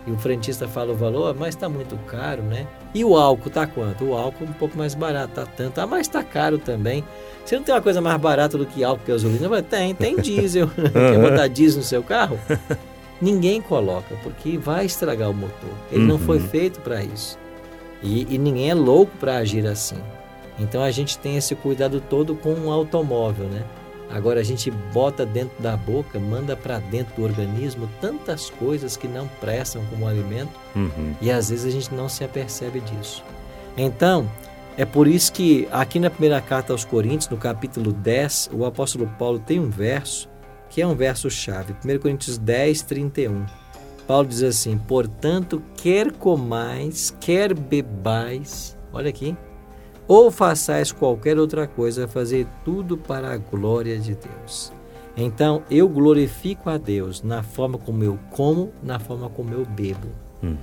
E 0.06 0.12
o 0.12 0.18
frentista 0.18 0.68
fala 0.68 0.94
o 0.94 0.96
valor, 0.96 1.36
mas 1.38 1.50
está 1.50 1.70
muito 1.70 1.96
caro, 2.08 2.42
né? 2.42 2.66
E 2.94 3.06
o 3.06 3.16
álcool 3.16 3.50
está 3.50 3.68
quanto? 3.68 4.06
O 4.06 4.16
álcool 4.16 4.46
um 4.46 4.54
pouco 4.54 4.76
mais 4.76 4.96
barato, 4.96 5.34
tá 5.36 5.46
tanto. 5.46 5.80
Ah, 5.80 5.86
mas 5.86 6.02
está 6.02 6.24
caro 6.24 6.58
também. 6.58 7.04
Você 7.46 7.56
não 7.56 7.64
tem 7.64 7.74
uma 7.76 7.82
coisa 7.82 8.02
mais 8.02 8.20
barata 8.20 8.58
do 8.58 8.66
que 8.66 8.84
álcool 8.84 9.04
e 9.06 9.12
gasolina? 9.12 9.48
Mas 9.48 9.66
tem, 9.68 9.94
tem 9.94 10.16
diesel. 10.16 10.68
Quer 10.92 11.20
botar 11.20 11.48
diesel 11.48 11.78
no 11.78 11.84
seu 11.84 12.02
carro? 12.02 12.40
Ninguém 13.22 13.62
coloca, 13.62 14.16
porque 14.24 14.58
vai 14.58 14.86
estragar 14.86 15.30
o 15.30 15.34
motor. 15.36 15.70
Ele 15.92 16.02
uhum. 16.02 16.08
não 16.08 16.20
foi 16.20 16.38
uhum. 16.38 16.48
feito 16.48 16.80
para 16.80 17.04
isso. 17.04 17.38
E, 18.02 18.26
e 18.34 18.38
ninguém 18.40 18.72
é 18.72 18.74
louco 18.74 19.12
para 19.20 19.38
agir 19.38 19.68
assim. 19.68 19.98
Então 20.58 20.82
a 20.82 20.90
gente 20.90 21.18
tem 21.20 21.38
esse 21.38 21.54
cuidado 21.54 22.02
todo 22.02 22.34
com 22.34 22.54
um 22.54 22.72
automóvel, 22.72 23.46
né? 23.46 23.64
Agora 24.14 24.40
a 24.40 24.44
gente 24.44 24.70
bota 24.94 25.26
dentro 25.26 25.62
da 25.62 25.78
boca, 25.78 26.20
manda 26.20 26.56
para 26.56 26.80
dentro 26.80 27.16
do 27.16 27.24
organismo 27.24 27.90
tantas 28.00 28.50
coisas 28.50 28.98
que 28.98 29.08
não 29.08 29.28
prestam 29.40 29.84
como 29.90 30.08
alimento 30.08 30.52
uhum. 30.76 31.16
e 31.22 31.32
às 31.32 31.50
vezes 31.50 31.66
a 31.66 31.70
gente 31.70 31.94
não 31.94 32.10
se 32.10 32.24
apercebe 32.24 32.82
disso. 32.82 33.24
Então, 33.78 34.30
é 34.78 34.86
por 34.86 35.08
isso 35.08 35.32
que 35.32 35.68
aqui 35.72 36.00
na 36.00 36.10
primeira 36.10 36.42
carta 36.42 36.74
aos 36.74 36.84
Coríntios, 36.84 37.30
no 37.30 37.38
capítulo 37.38 37.92
10, 37.94 38.52
o 38.54 38.66
apóstolo 38.66 39.10
Paulo 39.18 39.40
tem 39.40 39.60
um 39.60 39.70
verso 39.70 40.30
que 40.70 40.82
é 40.82 40.88
um 40.88 40.96
verso 40.96 41.30
chave, 41.30 41.76
1 41.86 42.00
Coríntios 42.00 42.38
10, 42.38 42.82
31. 42.84 43.46
Paulo 44.08 44.28
diz 44.28 44.42
assim: 44.42 44.78
Portanto, 44.78 45.62
quer 45.76 46.12
comais, 46.14 47.16
quer 47.20 47.54
bebais, 47.54 48.78
olha 48.94 49.10
aqui, 49.10 49.36
ou 50.12 50.30
façais 50.30 50.92
qualquer 50.92 51.40
outra 51.40 51.66
coisa, 51.66 52.06
fazer 52.06 52.46
tudo 52.66 52.98
para 52.98 53.32
a 53.32 53.38
glória 53.38 53.98
de 53.98 54.14
Deus. 54.14 54.74
Então 55.16 55.64
eu 55.72 55.88
glorifico 55.88 56.70
a 56.70 56.78
Deus 56.78 57.24
na 57.24 57.42
forma 57.42 57.78
como 57.78 58.04
eu 58.04 58.20
como, 58.30 58.74
na 58.84 59.00
forma 59.00 59.30
como 59.30 59.54
eu 59.54 59.66
bebo. 59.66 60.10
Uhum. 60.44 60.58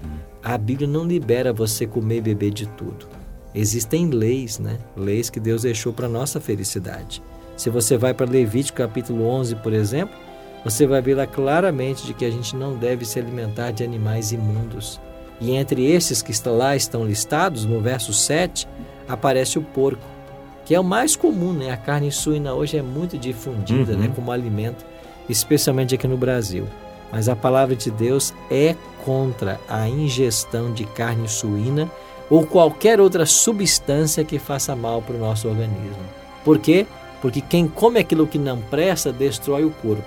A 0.44 0.58
Bíblia 0.58 0.86
não 0.86 1.06
libera 1.06 1.50
você 1.50 1.86
comer 1.86 2.18
e 2.18 2.20
beber 2.20 2.50
de 2.50 2.66
tudo. 2.66 3.06
Existem 3.54 4.10
leis, 4.10 4.58
né? 4.58 4.76
Leis 4.94 5.30
que 5.30 5.40
Deus 5.40 5.62
deixou 5.62 5.94
para 5.94 6.10
nossa 6.10 6.38
felicidade. 6.38 7.22
Se 7.56 7.70
você 7.70 7.96
vai 7.96 8.12
para 8.12 8.30
Levítico 8.30 8.76
capítulo 8.76 9.24
11, 9.24 9.56
por 9.56 9.72
exemplo, 9.72 10.14
você 10.62 10.86
vai 10.86 11.00
ver 11.00 11.14
lá 11.14 11.26
claramente 11.26 12.04
de 12.04 12.12
que 12.12 12.26
a 12.26 12.30
gente 12.30 12.54
não 12.54 12.76
deve 12.76 13.06
se 13.06 13.18
alimentar 13.18 13.70
de 13.70 13.82
animais 13.82 14.30
imundos. 14.30 15.00
E 15.40 15.52
entre 15.52 15.90
esses 15.90 16.20
que 16.20 16.32
lá 16.50 16.76
estão 16.76 17.06
listados, 17.06 17.64
no 17.64 17.80
verso 17.80 18.12
7, 18.12 18.68
aparece 19.08 19.58
o 19.58 19.62
porco, 19.62 20.06
que 20.64 20.74
é 20.74 20.80
o 20.80 20.84
mais 20.84 21.16
comum, 21.16 21.52
né? 21.52 21.70
A 21.70 21.76
carne 21.76 22.12
suína 22.12 22.52
hoje 22.52 22.76
é 22.76 22.82
muito 22.82 23.16
difundida, 23.16 23.92
né, 23.92 24.02
uhum. 24.02 24.08
né, 24.08 24.12
como 24.14 24.30
alimento, 24.30 24.84
especialmente 25.28 25.94
aqui 25.94 26.06
no 26.06 26.16
Brasil. 26.16 26.66
Mas 27.10 27.28
a 27.28 27.34
palavra 27.34 27.74
de 27.74 27.90
Deus 27.90 28.34
é 28.50 28.76
contra 29.04 29.58
a 29.66 29.88
ingestão 29.88 30.72
de 30.72 30.84
carne 30.84 31.26
suína 31.26 31.90
ou 32.28 32.46
qualquer 32.46 33.00
outra 33.00 33.24
substância 33.24 34.22
que 34.22 34.38
faça 34.38 34.76
mal 34.76 35.00
para 35.00 35.16
o 35.16 35.18
nosso 35.18 35.48
organismo. 35.48 36.04
Por 36.44 36.58
quê? 36.58 36.86
Porque 37.22 37.40
quem 37.40 37.66
come 37.66 37.98
aquilo 37.98 38.26
que 38.26 38.38
não 38.38 38.60
presta 38.60 39.10
destrói 39.10 39.64
o 39.64 39.70
corpo. 39.70 40.04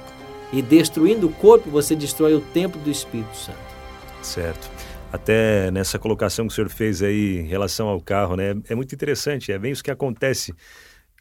E 0.53 0.61
destruindo 0.61 1.27
o 1.27 1.31
corpo, 1.31 1.69
você 1.71 1.95
destrói 1.95 2.35
o 2.35 2.41
templo 2.41 2.79
do 2.79 2.91
Espírito 2.91 3.35
Santo. 3.35 3.57
Certo 4.21 4.70
até 5.11 5.69
nessa 5.71 5.99
colocação 5.99 6.47
que 6.47 6.53
o 6.53 6.55
senhor 6.55 6.69
fez 6.69 7.01
aí 7.01 7.39
em 7.39 7.47
relação 7.47 7.87
ao 7.87 7.99
carro, 7.99 8.35
né? 8.35 8.55
É 8.69 8.75
muito 8.75 8.95
interessante, 8.95 9.51
é 9.51 9.59
bem 9.59 9.71
isso 9.71 9.83
que 9.83 9.91
acontece 9.91 10.53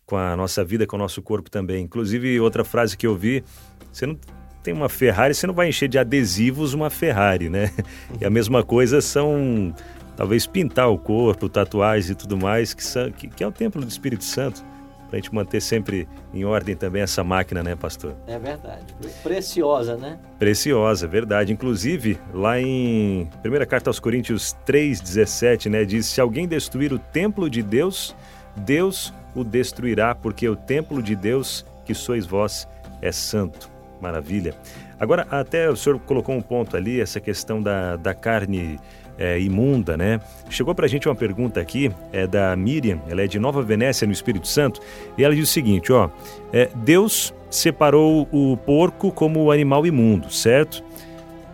com 0.06 0.16
a 0.16 0.36
nossa 0.36 0.64
vida, 0.64 0.86
com 0.86 0.96
o 0.96 0.98
nosso 0.98 1.20
corpo 1.22 1.50
também. 1.50 1.84
Inclusive, 1.84 2.40
outra 2.40 2.64
frase 2.64 2.96
que 2.96 3.06
eu 3.06 3.16
vi, 3.16 3.44
você 3.92 4.06
não 4.06 4.18
tem 4.62 4.74
uma 4.74 4.88
Ferrari, 4.88 5.34
você 5.34 5.46
não 5.46 5.54
vai 5.54 5.68
encher 5.68 5.88
de 5.88 5.98
adesivos 5.98 6.74
uma 6.74 6.90
Ferrari, 6.90 7.48
né? 7.48 7.72
E 8.20 8.24
a 8.24 8.30
mesma 8.30 8.62
coisa 8.62 9.00
são 9.00 9.74
talvez 10.16 10.46
pintar 10.46 10.90
o 10.90 10.98
corpo, 10.98 11.48
tatuagens 11.48 12.10
e 12.10 12.14
tudo 12.14 12.36
mais, 12.36 12.74
que, 12.74 12.84
são, 12.84 13.10
que, 13.10 13.28
que 13.28 13.42
é 13.42 13.46
o 13.46 13.52
templo 13.52 13.80
do 13.80 13.88
Espírito 13.88 14.24
Santo 14.24 14.64
para 15.10 15.18
a 15.18 15.20
gente 15.20 15.34
manter 15.34 15.60
sempre 15.60 16.08
em 16.32 16.44
ordem 16.44 16.76
também 16.76 17.02
essa 17.02 17.24
máquina, 17.24 17.64
né, 17.64 17.74
pastor? 17.74 18.14
É 18.28 18.38
verdade. 18.38 18.86
Preciosa, 19.24 19.96
né? 19.96 20.18
Preciosa, 20.38 21.08
verdade. 21.08 21.52
Inclusive, 21.52 22.16
lá 22.32 22.60
em 22.60 23.28
1 23.44 23.66
Carta 23.68 23.90
aos 23.90 23.98
Coríntios 23.98 24.56
3,17, 24.64 25.68
né, 25.68 25.84
diz: 25.84 26.06
Se 26.06 26.20
alguém 26.20 26.46
destruir 26.46 26.92
o 26.92 26.98
templo 26.98 27.50
de 27.50 27.60
Deus, 27.60 28.14
Deus 28.56 29.12
o 29.34 29.42
destruirá, 29.42 30.14
porque 30.14 30.48
o 30.48 30.54
templo 30.54 31.02
de 31.02 31.16
Deus, 31.16 31.66
que 31.84 31.92
sois 31.92 32.24
vós, 32.24 32.68
é 33.02 33.10
santo. 33.10 33.68
Maravilha. 34.00 34.54
Agora, 34.98 35.26
até 35.30 35.68
o 35.68 35.76
senhor 35.76 35.98
colocou 36.00 36.34
um 36.34 36.40
ponto 36.40 36.76
ali, 36.76 37.00
essa 37.00 37.20
questão 37.20 37.60
da, 37.60 37.96
da 37.96 38.14
carne 38.14 38.78
é, 39.20 39.38
imunda, 39.38 39.96
né? 39.96 40.18
Chegou 40.48 40.74
para 40.74 40.86
a 40.86 40.88
gente 40.88 41.06
uma 41.06 41.14
pergunta 41.14 41.60
aqui, 41.60 41.92
é 42.10 42.26
da 42.26 42.56
Miriam, 42.56 42.98
ela 43.08 43.22
é 43.22 43.26
de 43.26 43.38
Nova 43.38 43.62
Venécia, 43.62 44.06
no 44.06 44.12
Espírito 44.12 44.48
Santo, 44.48 44.80
e 45.16 45.22
ela 45.22 45.34
diz 45.34 45.48
o 45.48 45.52
seguinte, 45.52 45.92
ó, 45.92 46.08
é, 46.52 46.70
Deus 46.74 47.34
separou 47.50 48.26
o 48.32 48.56
porco 48.56 49.12
como 49.12 49.52
animal 49.52 49.86
imundo, 49.86 50.32
certo? 50.32 50.82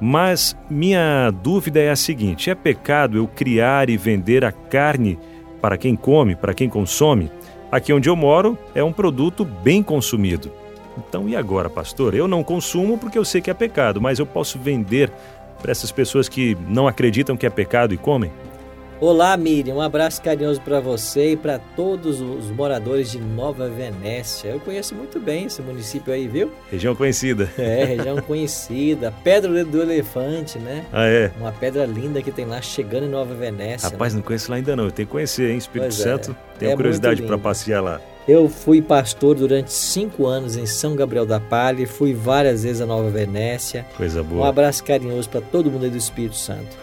Mas 0.00 0.56
minha 0.70 1.30
dúvida 1.30 1.80
é 1.80 1.90
a 1.90 1.96
seguinte: 1.96 2.50
é 2.50 2.54
pecado 2.54 3.16
eu 3.16 3.26
criar 3.26 3.88
e 3.88 3.96
vender 3.96 4.44
a 4.44 4.52
carne 4.52 5.18
para 5.60 5.76
quem 5.76 5.96
come, 5.96 6.36
para 6.36 6.54
quem 6.54 6.68
consome? 6.68 7.30
Aqui 7.72 7.92
onde 7.92 8.08
eu 8.08 8.14
moro 8.14 8.56
é 8.74 8.84
um 8.84 8.92
produto 8.92 9.44
bem 9.44 9.82
consumido. 9.82 10.52
Então, 10.96 11.28
e 11.28 11.36
agora, 11.36 11.68
pastor? 11.68 12.14
Eu 12.14 12.26
não 12.26 12.42
consumo 12.42 12.96
porque 12.96 13.18
eu 13.18 13.24
sei 13.24 13.40
que 13.40 13.50
é 13.50 13.54
pecado, 13.54 14.00
mas 14.00 14.18
eu 14.18 14.26
posso 14.26 14.58
vender 14.58 15.12
para 15.66 15.72
essas 15.72 15.90
pessoas 15.90 16.28
que 16.28 16.56
não 16.68 16.86
acreditam 16.86 17.36
que 17.36 17.44
é 17.44 17.50
pecado 17.50 17.92
e 17.92 17.96
comem? 17.96 18.30
Olá, 19.00 19.36
Miriam. 19.36 19.74
Um 19.74 19.80
abraço 19.80 20.22
carinhoso 20.22 20.60
para 20.60 20.78
você 20.78 21.32
e 21.32 21.36
para 21.36 21.58
todos 21.58 22.20
os 22.20 22.52
moradores 22.52 23.10
de 23.10 23.18
Nova 23.18 23.68
Venécia. 23.68 24.50
Eu 24.50 24.60
conheço 24.60 24.94
muito 24.94 25.18
bem 25.18 25.46
esse 25.46 25.60
município 25.60 26.12
aí, 26.14 26.28
viu? 26.28 26.52
Região 26.70 26.94
conhecida. 26.94 27.50
É, 27.58 27.84
região 27.84 28.16
conhecida. 28.18 29.12
Pedra 29.24 29.64
do 29.64 29.82
Elefante, 29.82 30.56
né? 30.56 30.86
Ah, 30.92 31.06
é? 31.06 31.32
Uma 31.36 31.50
pedra 31.50 31.84
linda 31.84 32.22
que 32.22 32.30
tem 32.30 32.44
lá 32.44 32.62
chegando 32.62 33.06
em 33.06 33.10
Nova 33.10 33.34
Venécia. 33.34 33.90
Rapaz, 33.90 34.14
né? 34.14 34.18
não 34.18 34.24
conheço 34.24 34.48
lá 34.48 34.58
ainda 34.58 34.76
não. 34.76 34.84
Eu 34.84 34.92
tenho 34.92 35.08
que 35.08 35.12
conhecer, 35.12 35.50
hein? 35.50 35.58
Espírito 35.58 35.88
pois 35.88 36.00
é. 36.00 36.04
Santo. 36.04 36.36
É. 36.54 36.58
Tenho 36.60 36.72
é 36.72 36.76
curiosidade 36.76 37.22
para 37.24 37.36
passear 37.36 37.82
lá. 37.82 38.00
Eu 38.28 38.48
fui 38.48 38.82
pastor 38.82 39.36
durante 39.36 39.72
cinco 39.72 40.26
anos 40.26 40.56
em 40.56 40.66
São 40.66 40.96
Gabriel 40.96 41.24
da 41.24 41.38
Palha 41.38 41.82
e 41.82 41.86
fui 41.86 42.12
várias 42.12 42.64
vezes 42.64 42.82
a 42.82 42.86
Nova 42.86 43.08
Venécia. 43.08 43.86
Coisa 43.96 44.20
boa. 44.20 44.42
Um 44.42 44.44
abraço 44.44 44.82
carinhoso 44.82 45.28
para 45.28 45.40
todo 45.40 45.70
mundo 45.70 45.84
aí 45.84 45.90
do 45.90 45.96
Espírito 45.96 46.34
Santo. 46.34 46.76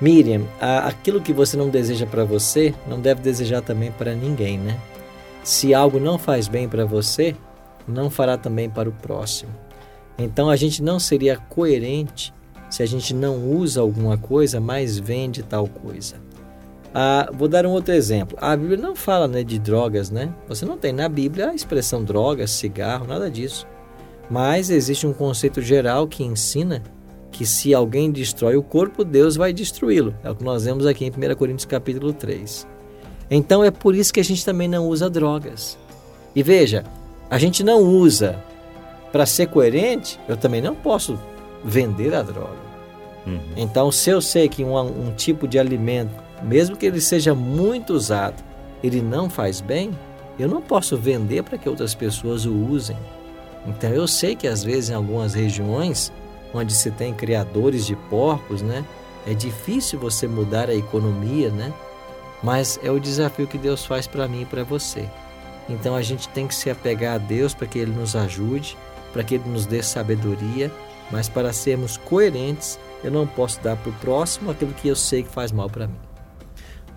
Miriam, 0.00 0.42
aquilo 0.60 1.20
que 1.20 1.32
você 1.32 1.56
não 1.56 1.68
deseja 1.68 2.06
para 2.06 2.24
você, 2.24 2.72
não 2.86 3.00
deve 3.00 3.22
desejar 3.22 3.60
também 3.60 3.90
para 3.90 4.14
ninguém, 4.14 4.56
né? 4.56 4.78
Se 5.42 5.74
algo 5.74 5.98
não 5.98 6.16
faz 6.16 6.46
bem 6.46 6.68
para 6.68 6.84
você, 6.84 7.34
não 7.88 8.08
fará 8.08 8.38
também 8.38 8.70
para 8.70 8.88
o 8.88 8.92
próximo. 8.92 9.52
Então 10.16 10.48
a 10.48 10.54
gente 10.54 10.80
não 10.80 11.00
seria 11.00 11.36
coerente 11.36 12.32
se 12.70 12.82
a 12.84 12.86
gente 12.86 13.12
não 13.12 13.50
usa 13.50 13.80
alguma 13.80 14.16
coisa, 14.16 14.60
mas 14.60 14.96
vende 14.96 15.42
tal 15.42 15.66
coisa. 15.66 16.16
Ah, 16.96 17.28
vou 17.32 17.48
dar 17.48 17.66
um 17.66 17.72
outro 17.72 17.92
exemplo. 17.92 18.38
A 18.40 18.56
Bíblia 18.56 18.78
não 18.78 18.94
fala 18.94 19.26
né, 19.26 19.42
de 19.42 19.58
drogas, 19.58 20.10
né? 20.10 20.32
Você 20.46 20.64
não 20.64 20.78
tem 20.78 20.92
na 20.92 21.08
Bíblia 21.08 21.50
a 21.50 21.54
expressão 21.54 22.04
drogas, 22.04 22.52
cigarro, 22.52 23.04
nada 23.04 23.28
disso. 23.28 23.66
Mas 24.30 24.70
existe 24.70 25.04
um 25.04 25.12
conceito 25.12 25.60
geral 25.60 26.06
que 26.06 26.22
ensina 26.22 26.82
que 27.32 27.44
se 27.44 27.74
alguém 27.74 28.12
destrói 28.12 28.54
o 28.56 28.62
corpo, 28.62 29.04
Deus 29.04 29.34
vai 29.34 29.52
destruí-lo. 29.52 30.14
É 30.22 30.30
o 30.30 30.36
que 30.36 30.44
nós 30.44 30.64
vemos 30.64 30.86
aqui 30.86 31.04
em 31.04 31.10
1 31.10 31.34
Coríntios 31.34 31.64
capítulo 31.64 32.12
3. 32.12 32.64
Então 33.28 33.64
é 33.64 33.72
por 33.72 33.96
isso 33.96 34.12
que 34.12 34.20
a 34.20 34.24
gente 34.24 34.44
também 34.44 34.68
não 34.68 34.86
usa 34.86 35.10
drogas. 35.10 35.76
E 36.32 36.44
veja, 36.44 36.84
a 37.28 37.38
gente 37.38 37.64
não 37.64 37.80
usa 37.82 38.38
para 39.10 39.26
ser 39.26 39.48
coerente, 39.48 40.18
eu 40.28 40.36
também 40.36 40.62
não 40.62 40.76
posso 40.76 41.18
vender 41.64 42.14
a 42.14 42.22
droga. 42.22 42.64
Uhum. 43.26 43.40
Então, 43.56 43.90
se 43.90 44.10
eu 44.10 44.20
sei 44.20 44.48
que 44.48 44.62
um, 44.62 44.76
um 44.78 45.12
tipo 45.14 45.48
de 45.48 45.58
alimento 45.58 46.23
mesmo 46.44 46.76
que 46.76 46.86
ele 46.86 47.00
seja 47.00 47.34
muito 47.34 47.94
usado, 47.94 48.42
ele 48.82 49.00
não 49.00 49.30
faz 49.30 49.60
bem, 49.60 49.90
eu 50.38 50.48
não 50.48 50.60
posso 50.60 50.96
vender 50.96 51.42
para 51.42 51.56
que 51.56 51.68
outras 51.68 51.94
pessoas 51.94 52.44
o 52.44 52.54
usem. 52.54 52.96
Então 53.66 53.90
eu 53.90 54.06
sei 54.06 54.34
que 54.34 54.46
às 54.46 54.62
vezes 54.62 54.90
em 54.90 54.94
algumas 54.94 55.34
regiões 55.34 56.12
onde 56.52 56.72
se 56.72 56.90
tem 56.90 57.14
criadores 57.14 57.86
de 57.86 57.96
porcos, 57.96 58.62
né, 58.62 58.84
é 59.26 59.32
difícil 59.32 59.98
você 59.98 60.28
mudar 60.28 60.68
a 60.68 60.74
economia, 60.74 61.50
né? 61.50 61.72
Mas 62.42 62.78
é 62.82 62.90
o 62.90 63.00
desafio 63.00 63.46
que 63.46 63.56
Deus 63.56 63.86
faz 63.86 64.06
para 64.06 64.28
mim 64.28 64.42
e 64.42 64.46
para 64.46 64.62
você. 64.62 65.08
Então 65.68 65.96
a 65.96 66.02
gente 66.02 66.28
tem 66.28 66.46
que 66.46 66.54
se 66.54 66.68
apegar 66.68 67.14
a 67.14 67.18
Deus 67.18 67.54
para 67.54 67.66
que 67.66 67.78
Ele 67.78 67.92
nos 67.92 68.14
ajude, 68.14 68.76
para 69.12 69.24
que 69.24 69.36
Ele 69.36 69.48
nos 69.48 69.64
dê 69.64 69.82
sabedoria, 69.82 70.70
mas 71.10 71.28
para 71.28 71.52
sermos 71.54 71.96
coerentes, 71.96 72.78
eu 73.02 73.10
não 73.10 73.26
posso 73.26 73.60
dar 73.62 73.76
para 73.76 73.90
o 73.90 73.94
próximo 73.94 74.50
aquilo 74.50 74.74
que 74.74 74.88
eu 74.88 74.96
sei 74.96 75.22
que 75.22 75.30
faz 75.30 75.50
mal 75.50 75.70
para 75.70 75.86
mim. 75.86 76.13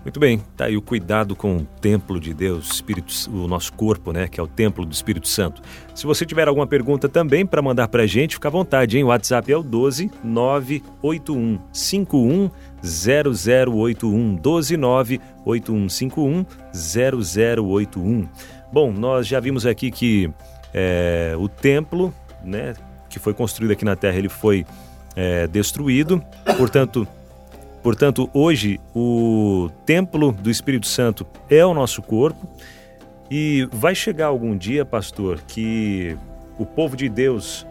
Muito 0.08 0.20
bem, 0.20 0.40
tá 0.56 0.64
aí 0.64 0.74
o 0.74 0.80
cuidado 0.80 1.36
com 1.36 1.58
o 1.58 1.64
templo 1.82 2.18
de 2.18 2.32
Deus, 2.32 2.70
Espírito, 2.72 3.12
o 3.30 3.46
nosso 3.46 3.70
corpo, 3.74 4.10
né, 4.10 4.26
que 4.26 4.40
é 4.40 4.42
o 4.42 4.46
templo 4.46 4.86
do 4.86 4.90
Espírito 4.90 5.28
Santo. 5.28 5.60
Se 5.94 6.06
você 6.06 6.24
tiver 6.24 6.48
alguma 6.48 6.66
pergunta 6.66 7.10
também 7.10 7.44
para 7.44 7.60
mandar 7.60 7.88
para 7.88 8.04
a 8.04 8.06
gente, 8.06 8.36
fica 8.36 8.48
à 8.48 8.50
vontade, 8.50 8.96
hein? 8.96 9.04
O 9.04 9.08
WhatsApp 9.08 9.52
é 9.52 9.54
o 9.58 9.62
12 9.62 10.10
981 10.24 11.58
51 11.70 12.50
0081 12.82 14.36
12 14.36 14.76
981 14.78 15.88
51 15.90 16.46
0081. 16.72 18.28
Bom, 18.72 18.90
nós 18.90 19.26
já 19.26 19.38
vimos 19.40 19.66
aqui 19.66 19.90
que 19.90 20.30
é, 20.72 21.34
o 21.38 21.50
templo, 21.50 22.14
né, 22.42 22.72
que 23.10 23.18
foi 23.18 23.34
construído 23.34 23.72
aqui 23.72 23.84
na 23.84 23.94
Terra, 23.94 24.16
ele 24.16 24.30
foi 24.30 24.64
é, 25.14 25.46
destruído. 25.46 26.24
Portanto, 26.56 27.06
portanto, 27.88 28.28
hoje 28.34 28.78
o 28.94 29.70
templo 29.86 30.30
do 30.30 30.50
Espírito 30.50 30.86
Santo 30.86 31.26
é 31.48 31.64
o 31.64 31.72
nosso 31.72 32.02
corpo. 32.02 32.46
E 33.30 33.66
vai 33.72 33.94
chegar 33.94 34.26
algum 34.26 34.54
dia, 34.54 34.84
pastor, 34.84 35.40
que 35.48 36.14
o 36.58 36.66
povo 36.66 36.94
de 36.94 37.08
Deus 37.08 37.66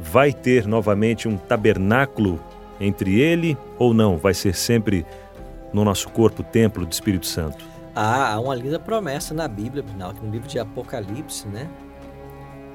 vai 0.00 0.32
ter 0.32 0.66
novamente 0.66 1.28
um 1.28 1.36
tabernáculo 1.36 2.40
entre 2.80 3.20
ele 3.20 3.54
ou 3.78 3.92
não? 3.92 4.16
Vai 4.16 4.32
ser 4.32 4.54
sempre 4.54 5.04
no 5.70 5.84
nosso 5.84 6.08
corpo 6.08 6.40
o 6.40 6.44
templo 6.46 6.86
do 6.86 6.92
Espírito 6.92 7.26
Santo? 7.26 7.62
há 7.94 8.40
uma 8.40 8.54
linda 8.54 8.78
promessa 8.78 9.34
na 9.34 9.46
Bíblia, 9.46 9.84
no 10.22 10.30
livro 10.30 10.48
de 10.48 10.58
Apocalipse, 10.58 11.46
né? 11.46 11.68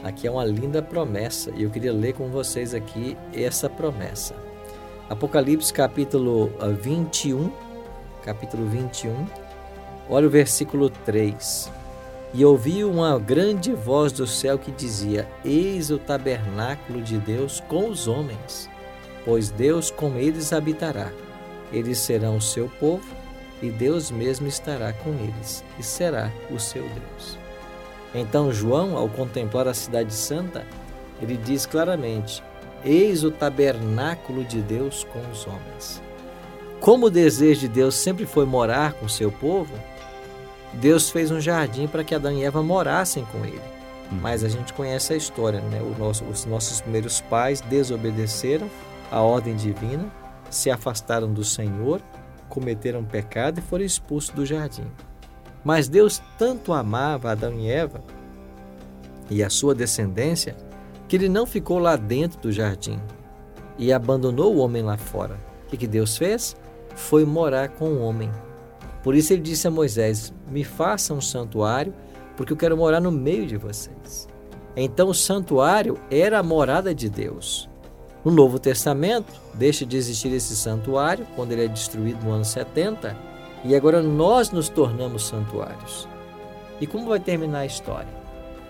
Aqui 0.04 0.28
é 0.28 0.32
uma 0.32 0.46
linda 0.46 0.80
promessa 0.84 1.50
e 1.56 1.64
eu 1.64 1.72
queria 1.72 1.92
ler 1.92 2.14
com 2.14 2.30
vocês 2.30 2.76
aqui 2.76 3.18
essa 3.34 3.68
promessa. 3.68 4.47
Apocalipse 5.10 5.72
capítulo 5.72 6.52
21, 6.82 7.48
ah, 7.48 8.26
capítulo 8.26 8.68
21, 8.68 9.26
olha 10.10 10.28
o 10.28 10.30
versículo 10.30 10.90
3. 10.90 11.72
E 12.34 12.44
ouvi 12.44 12.84
uma 12.84 13.18
grande 13.18 13.72
voz 13.72 14.12
do 14.12 14.28
céu 14.28 14.60
que 14.60 14.70
dizia: 14.70 15.26
Eis 15.46 15.92
o 15.92 15.98
tabernáculo 15.98 17.02
de 17.02 17.18
Deus 17.20 17.64
com 17.70 17.90
os 17.90 18.06
homens, 18.06 18.70
pois 19.24 19.50
Deus 19.50 19.90
com 19.90 20.18
eles 20.18 20.52
habitará. 20.52 21.10
Eles 21.72 22.00
serão 22.00 22.36
o 22.36 22.42
seu 22.42 22.70
povo 22.78 23.08
e 23.62 23.70
Deus 23.70 24.12
mesmo 24.12 24.46
estará 24.46 24.92
com 24.92 25.12
eles 25.12 25.64
e 25.80 25.84
será 25.84 26.30
o 26.52 26.60
seu 26.60 26.84
Deus. 26.84 27.38
Então 28.14 28.52
João, 28.52 28.98
ao 28.98 29.08
contemplar 29.08 29.70
a 29.70 29.74
cidade 29.74 30.14
santa, 30.14 30.66
ele 31.22 31.38
diz 31.38 31.66
claramente: 31.66 32.44
Eis 32.88 33.26
o 33.26 33.32
tabernáculo 33.32 34.46
de 34.46 34.62
Deus 34.62 35.04
com 35.04 35.20
os 35.30 35.46
homens. 35.46 36.02
Como 36.80 37.08
o 37.08 37.10
desejo 37.10 37.60
de 37.62 37.68
Deus 37.68 37.96
sempre 37.96 38.26
foi 38.26 38.46
morar 38.46 38.94
com 38.94 39.10
seu 39.10 39.30
povo, 39.30 39.74
Deus 40.72 41.10
fez 41.10 41.30
um 41.30 41.42
jardim 41.42 41.86
para 41.86 42.02
que 42.02 42.16
Adão 42.16 42.32
e 42.32 42.46
Eva 42.46 42.64
morassem 42.64 43.26
com 43.26 43.44
ele. 43.44 43.60
Hum. 44.10 44.20
Mas 44.22 44.42
a 44.42 44.48
gente 44.48 44.72
conhece 44.72 45.12
a 45.12 45.18
história, 45.18 45.60
né? 45.60 45.82
Nosso, 46.00 46.24
os 46.24 46.46
nossos 46.46 46.80
primeiros 46.80 47.20
pais 47.20 47.60
desobedeceram 47.60 48.70
à 49.12 49.20
ordem 49.20 49.58
divina, 49.58 50.10
se 50.50 50.72
afastaram 50.72 51.34
do 51.34 51.44
Senhor 51.44 52.02
cometeram 52.48 53.04
pecado 53.04 53.60
e 53.60 53.62
foram 53.62 53.84
expulsos 53.84 54.32
do 54.32 54.46
jardim. 54.46 54.88
Mas 55.64 55.90
Deus 55.90 56.22
tanto 56.38 56.72
amava 56.72 57.32
Adão 57.32 57.54
e 57.54 57.70
Eva 57.70 58.02
e 59.30 59.44
a 59.44 59.50
sua 59.50 59.76
descendência 59.76 60.56
que 61.08 61.16
ele 61.16 61.30
não 61.30 61.46
ficou 61.46 61.80
lá 61.80 61.96
dentro 61.96 62.40
do 62.40 62.52
jardim 62.52 63.00
e 63.78 63.94
abandonou 63.94 64.56
o 64.56 64.60
homem 64.60 64.82
lá 64.82 64.98
fora. 64.98 65.40
O 65.72 65.78
que 65.78 65.88
Deus 65.88 66.18
fez? 66.18 66.56
Foi 66.96 67.26
morar 67.26 67.70
com 67.70 67.90
o 67.90 68.02
homem. 68.02 68.32
Por 69.04 69.16
isso 69.16 69.34
ele 69.34 69.42
disse 69.42 69.68
a 69.68 69.72
Moisés: 69.72 70.34
Me 70.50 70.64
faça 70.64 71.14
um 71.14 71.22
santuário, 71.22 71.94
porque 72.36 72.54
eu 72.54 72.58
quero 72.58 72.78
morar 72.78 73.00
no 73.00 73.12
meio 73.12 73.46
de 73.46 73.58
vocês. 73.58 74.28
Então 74.76 75.10
o 75.10 75.14
santuário 75.14 75.98
era 76.10 76.40
a 76.40 76.44
morada 76.44 76.94
de 76.94 77.10
Deus. 77.10 77.70
No 78.24 78.32
Novo 78.32 78.60
Testamento, 78.60 79.32
deixa 79.54 79.86
de 79.86 79.96
existir 79.96 80.34
esse 80.34 80.56
santuário 80.56 81.26
quando 81.36 81.54
ele 81.54 81.66
é 81.66 81.68
destruído 81.68 82.26
no 82.26 82.32
ano 82.32 82.46
70 82.46 83.16
e 83.64 83.76
agora 83.76 84.02
nós 84.02 84.52
nos 84.52 84.70
tornamos 84.70 85.26
santuários. 85.26 86.08
E 86.80 86.86
como 86.86 87.08
vai 87.08 87.20
terminar 87.20 87.60
a 87.60 87.66
história? 87.66 88.17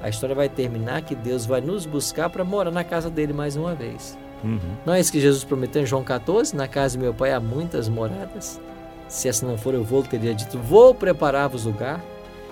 A 0.02 0.10
história 0.10 0.36
vai 0.36 0.48
terminar 0.48 1.02
que 1.02 1.16
Deus 1.16 1.46
vai 1.46 1.62
nos 1.62 1.86
buscar 1.86 2.30
para 2.30 2.44
morar 2.44 2.72
na 2.72 2.84
casa 2.84 3.10
dele 3.10 3.34
mais 3.34 3.56
uma 3.56 3.74
vez. 3.74 4.18
Uhum. 4.44 4.60
Não 4.86 4.94
é 4.94 5.00
isso 5.00 5.12
que 5.12 5.20
Jesus 5.20 5.44
prometeu 5.44 5.82
em 5.82 5.86
João 5.86 6.04
14? 6.04 6.56
Na 6.56 6.68
casa 6.68 6.98
de 6.98 7.04
meu 7.04 7.14
pai 7.14 7.34
há 7.34 7.40
muitas 7.40 7.90
moradas. 7.90 8.62
Se 9.08 9.28
essa 9.28 9.46
não 9.46 9.58
for, 9.58 9.74
eu 9.74 9.84
vou, 9.84 10.04
teria 10.04 10.34
dito: 10.34 10.60
Vou 10.60 10.94
preparar-vos 10.94 11.66
lugar. 11.66 12.04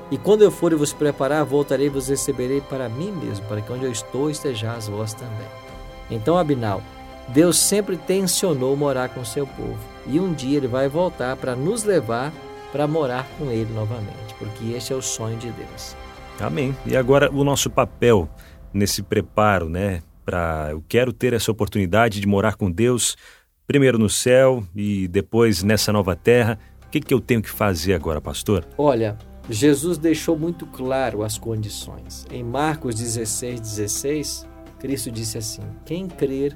E 0.09 0.17
quando 0.17 0.43
eu 0.43 0.51
for 0.51 0.71
e 0.71 0.75
vos 0.75 0.93
preparar, 0.93 1.43
voltarei 1.43 1.87
e 1.87 1.89
vos 1.89 2.07
receberei 2.07 2.61
para 2.61 2.87
mim 2.87 3.11
mesmo, 3.11 3.45
para 3.47 3.59
que 3.61 3.73
onde 3.73 3.85
eu 3.85 3.91
estou 3.91 4.29
estejais 4.29 4.87
vós 4.87 5.13
também. 5.13 5.47
Então, 6.11 6.37
Abinal, 6.37 6.81
Deus 7.27 7.57
sempre 7.57 7.97
tensionou 7.97 8.75
morar 8.75 9.09
com 9.09 9.25
seu 9.25 9.47
povo 9.47 9.79
e 10.05 10.19
um 10.19 10.31
dia 10.31 10.57
ele 10.57 10.67
vai 10.67 10.87
voltar 10.87 11.35
para 11.35 11.55
nos 11.55 11.83
levar 11.83 12.31
para 12.71 12.87
morar 12.87 13.27
com 13.37 13.49
ele 13.49 13.73
novamente, 13.73 14.35
porque 14.37 14.73
este 14.73 14.93
é 14.93 14.95
o 14.95 15.01
sonho 15.01 15.37
de 15.37 15.49
Deus. 15.51 15.95
Amém. 16.39 16.75
E 16.85 16.95
agora 16.95 17.31
o 17.31 17.43
nosso 17.43 17.69
papel 17.69 18.29
nesse 18.73 19.01
preparo, 19.01 19.69
né, 19.69 20.01
para 20.25 20.69
eu 20.71 20.83
quero 20.87 21.13
ter 21.13 21.33
essa 21.33 21.51
oportunidade 21.51 22.19
de 22.19 22.27
morar 22.27 22.55
com 22.55 22.69
Deus, 22.69 23.15
primeiro 23.65 23.97
no 23.97 24.09
céu 24.09 24.63
e 24.75 25.07
depois 25.07 25.63
nessa 25.63 25.93
nova 25.93 26.15
terra. 26.15 26.59
O 26.85 26.89
que, 26.89 26.99
que 26.99 27.13
eu 27.13 27.21
tenho 27.21 27.41
que 27.41 27.49
fazer 27.49 27.93
agora, 27.93 28.19
pastor? 28.19 28.65
Olha, 28.77 29.17
Jesus 29.49 29.97
deixou 29.97 30.37
muito 30.37 30.65
claro 30.65 31.23
as 31.23 31.37
condições. 31.37 32.25
Em 32.31 32.43
Marcos 32.43 32.95
16, 32.95 33.59
16, 33.59 34.47
Cristo 34.79 35.11
disse 35.11 35.37
assim: 35.37 35.61
Quem 35.85 36.07
crer 36.07 36.55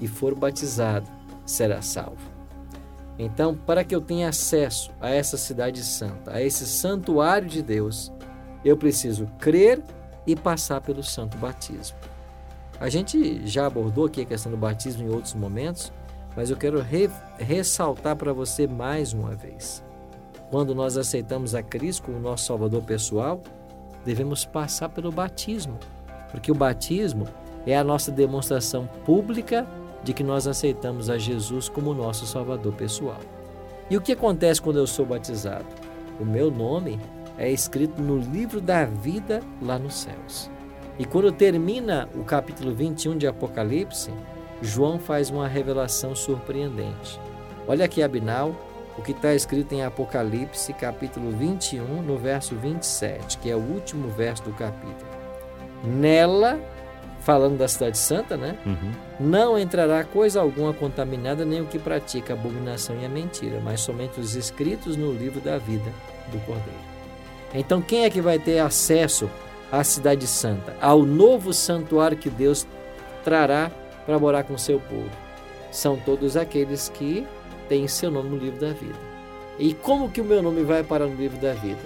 e 0.00 0.06
for 0.06 0.34
batizado 0.34 1.08
será 1.46 1.80
salvo. 1.80 2.38
Então, 3.18 3.54
para 3.54 3.82
que 3.82 3.94
eu 3.94 4.00
tenha 4.00 4.28
acesso 4.28 4.92
a 5.00 5.10
essa 5.10 5.36
cidade 5.36 5.82
santa, 5.82 6.34
a 6.34 6.42
esse 6.42 6.66
santuário 6.66 7.48
de 7.48 7.62
Deus, 7.62 8.12
eu 8.64 8.76
preciso 8.76 9.26
crer 9.38 9.82
e 10.26 10.36
passar 10.36 10.80
pelo 10.80 11.02
santo 11.02 11.36
batismo. 11.38 11.96
A 12.80 12.88
gente 12.88 13.46
já 13.46 13.66
abordou 13.66 14.06
aqui 14.06 14.22
a 14.22 14.26
questão 14.26 14.52
do 14.52 14.58
batismo 14.58 15.02
em 15.02 15.10
outros 15.10 15.34
momentos, 15.34 15.92
mas 16.36 16.50
eu 16.50 16.56
quero 16.56 16.80
re 16.80 17.10
ressaltar 17.38 18.14
para 18.16 18.32
você 18.32 18.66
mais 18.66 19.12
uma 19.12 19.34
vez. 19.34 19.82
Quando 20.50 20.74
nós 20.74 20.96
aceitamos 20.96 21.54
a 21.54 21.62
Cristo 21.62 22.04
como 22.04 22.18
nosso 22.18 22.46
Salvador 22.46 22.82
pessoal, 22.82 23.42
devemos 24.04 24.44
passar 24.44 24.88
pelo 24.88 25.10
batismo, 25.10 25.78
porque 26.30 26.52
o 26.52 26.54
batismo 26.54 27.26
é 27.66 27.76
a 27.76 27.84
nossa 27.84 28.10
demonstração 28.10 28.86
pública 29.04 29.66
de 30.02 30.12
que 30.12 30.22
nós 30.22 30.46
aceitamos 30.46 31.10
a 31.10 31.18
Jesus 31.18 31.68
como 31.68 31.92
nosso 31.92 32.26
Salvador 32.26 32.72
pessoal. 32.74 33.18
E 33.90 33.96
o 33.96 34.00
que 34.00 34.12
acontece 34.12 34.62
quando 34.62 34.78
eu 34.78 34.86
sou 34.86 35.04
batizado? 35.04 35.66
O 36.20 36.24
meu 36.24 36.50
nome 36.50 36.98
é 37.38 37.50
escrito 37.50 38.02
no 38.02 38.18
livro 38.18 38.60
da 38.60 38.84
vida 38.84 39.40
lá 39.62 39.78
nos 39.78 39.94
céus. 39.94 40.50
E 40.98 41.04
quando 41.04 41.30
termina 41.30 42.08
o 42.14 42.24
capítulo 42.24 42.74
21 42.74 43.16
de 43.16 43.26
Apocalipse, 43.26 44.12
João 44.60 44.98
faz 44.98 45.30
uma 45.30 45.46
revelação 45.46 46.14
surpreendente. 46.14 47.20
Olha 47.66 47.84
aqui, 47.84 48.02
Abinal, 48.02 48.54
o 48.98 49.02
que 49.02 49.12
está 49.12 49.32
escrito 49.32 49.72
em 49.72 49.84
Apocalipse, 49.84 50.72
capítulo 50.72 51.30
21, 51.30 52.02
no 52.02 52.18
verso 52.18 52.56
27, 52.56 53.38
que 53.38 53.48
é 53.48 53.54
o 53.54 53.60
último 53.60 54.08
verso 54.08 54.42
do 54.42 54.52
capítulo. 54.52 55.08
Nela 55.84 56.60
falando 57.20 57.58
da 57.58 57.68
cidade 57.68 57.98
santa, 57.98 58.36
né? 58.36 58.56
Uhum. 58.64 58.92
Não 59.20 59.58
entrará 59.58 60.02
coisa 60.02 60.40
alguma 60.40 60.72
contaminada, 60.72 61.44
nem 61.44 61.60
o 61.60 61.66
que 61.66 61.78
pratica 61.78 62.32
a 62.32 62.36
abominação 62.36 62.98
e 63.00 63.04
a 63.04 63.08
mentira, 63.08 63.60
mas 63.62 63.80
somente 63.80 64.18
os 64.18 64.34
escritos 64.34 64.96
no 64.96 65.12
livro 65.12 65.40
da 65.40 65.58
vida 65.58 65.92
do 66.32 66.38
Cordeiro. 66.46 66.97
Então, 67.54 67.80
quem 67.80 68.04
é 68.04 68.10
que 68.10 68.20
vai 68.20 68.38
ter 68.38 68.58
acesso 68.58 69.30
à 69.72 69.82
cidade 69.82 70.26
santa, 70.26 70.76
ao 70.80 71.02
novo 71.02 71.52
santuário 71.52 72.16
que 72.16 72.28
Deus 72.28 72.66
trará 73.24 73.70
para 74.04 74.18
morar 74.18 74.44
com 74.44 74.54
o 74.54 74.58
seu 74.58 74.78
povo? 74.80 75.10
São 75.70 75.96
todos 75.96 76.36
aqueles 76.36 76.88
que 76.88 77.26
têm 77.68 77.88
seu 77.88 78.10
nome 78.10 78.30
no 78.30 78.36
livro 78.36 78.60
da 78.60 78.72
vida. 78.72 78.98
E 79.58 79.74
como 79.74 80.10
que 80.10 80.20
o 80.20 80.24
meu 80.24 80.42
nome 80.42 80.62
vai 80.62 80.82
parar 80.82 81.06
no 81.06 81.16
livro 81.16 81.38
da 81.38 81.52
vida? 81.54 81.82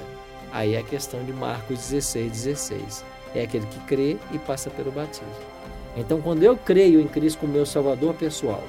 Aí 0.52 0.74
é 0.74 0.78
a 0.78 0.82
questão 0.82 1.24
de 1.24 1.32
Marcos 1.32 1.78
16, 1.78 2.30
16. 2.30 3.04
é 3.34 3.42
aquele 3.42 3.66
que 3.66 3.78
crê 3.80 4.16
e 4.30 4.38
passa 4.38 4.68
pelo 4.68 4.92
batismo. 4.92 5.26
Então, 5.96 6.20
quando 6.20 6.42
eu 6.42 6.56
creio 6.56 7.00
em 7.00 7.08
Cristo 7.08 7.40
como 7.40 7.52
meu 7.52 7.66
Salvador 7.66 8.14
pessoal 8.14 8.62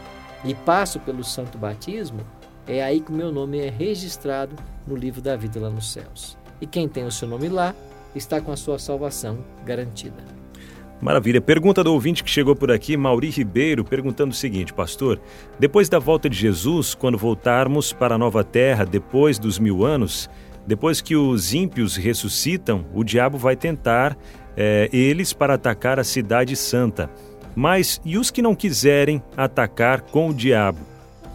e 0.44 0.54
passo 0.54 1.00
pelo 1.00 1.24
santo 1.24 1.58
batismo, 1.58 2.22
é 2.68 2.82
aí 2.82 3.02
que 3.02 3.12
o 3.12 3.16
meu 3.16 3.32
nome 3.32 3.60
é 3.60 3.70
registrado 3.70 4.56
no 4.88 4.96
livro 4.96 5.22
da 5.22 5.36
vida 5.36 5.60
lá 5.60 5.70
nos 5.70 5.92
céus. 5.92 6.38
E 6.62 6.68
quem 6.68 6.88
tem 6.88 7.06
o 7.06 7.12
seu 7.12 7.28
nome 7.28 7.50
lá 7.50 7.76
está 8.16 8.40
com 8.40 8.52
a 8.52 8.58
sua 8.58 8.80
salvação 8.80 9.40
garantida. 9.66 10.24
Maravilha. 11.02 11.42
Pergunta 11.42 11.84
do 11.84 11.92
ouvinte 11.92 12.24
que 12.24 12.30
chegou 12.30 12.56
por 12.56 12.72
aqui, 12.72 12.96
Mauri 12.96 13.30
Ribeiro, 13.30 13.84
perguntando 13.84 14.32
o 14.32 14.36
seguinte, 14.36 14.74
pastor: 14.74 15.20
depois 15.60 15.90
da 15.90 16.00
volta 16.00 16.30
de 16.30 16.38
Jesus, 16.38 16.96
quando 16.96 17.18
voltarmos 17.18 17.92
para 17.92 18.16
a 18.16 18.18
nova 18.18 18.44
terra, 18.44 18.86
depois 18.86 19.38
dos 19.38 19.60
mil 19.60 19.84
anos, 19.84 20.30
depois 20.66 21.02
que 21.02 21.16
os 21.16 21.54
ímpios 21.54 21.98
ressuscitam, 21.98 22.86
o 22.94 23.04
diabo 23.04 23.38
vai 23.38 23.58
tentar 23.58 24.18
é, 24.56 24.90
eles 24.94 25.34
para 25.34 25.56
atacar 25.56 26.00
a 26.00 26.06
cidade 26.06 26.56
santa. 26.56 27.10
Mas 27.54 28.00
e 28.06 28.18
os 28.18 28.32
que 28.32 28.42
não 28.42 28.56
quiserem 28.56 29.22
atacar 29.36 30.02
com 30.02 30.30
o 30.30 30.34
diabo? 30.34 30.80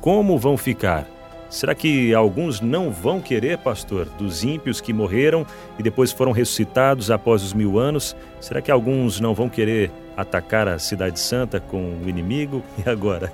Como 0.01 0.39
vão 0.39 0.57
ficar? 0.57 1.18
Será 1.51 1.75
que 1.75 2.13
alguns 2.13 2.61
não 2.61 2.91
vão 2.91 3.21
querer, 3.21 3.57
pastor, 3.59 4.05
dos 4.05 4.45
ímpios 4.45 4.81
que 4.81 4.93
morreram 4.93 5.47
e 5.79 5.83
depois 5.83 6.13
foram 6.13 6.31
ressuscitados 6.31 7.11
após 7.11 7.43
os 7.43 7.55
mil 7.55 7.79
anos? 7.79 8.15
Será 8.39 8.61
que 8.61 8.71
alguns 8.71 9.19
não 9.19 9.35
vão 9.35 9.49
querer 9.49 9.91
atacar 10.15 10.69
a 10.69 10.79
Cidade 10.79 11.19
Santa 11.19 11.59
com 11.59 11.99
o 12.05 12.09
inimigo? 12.09 12.63
E 12.85 12.89
agora? 12.89 13.33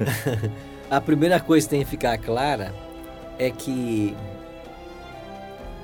a 0.91 1.01
primeira 1.01 1.41
coisa 1.41 1.67
que 1.67 1.71
tem 1.71 1.85
que 1.85 1.91
ficar 1.91 2.17
clara 2.19 2.73
é 3.39 3.51
que 3.51 4.17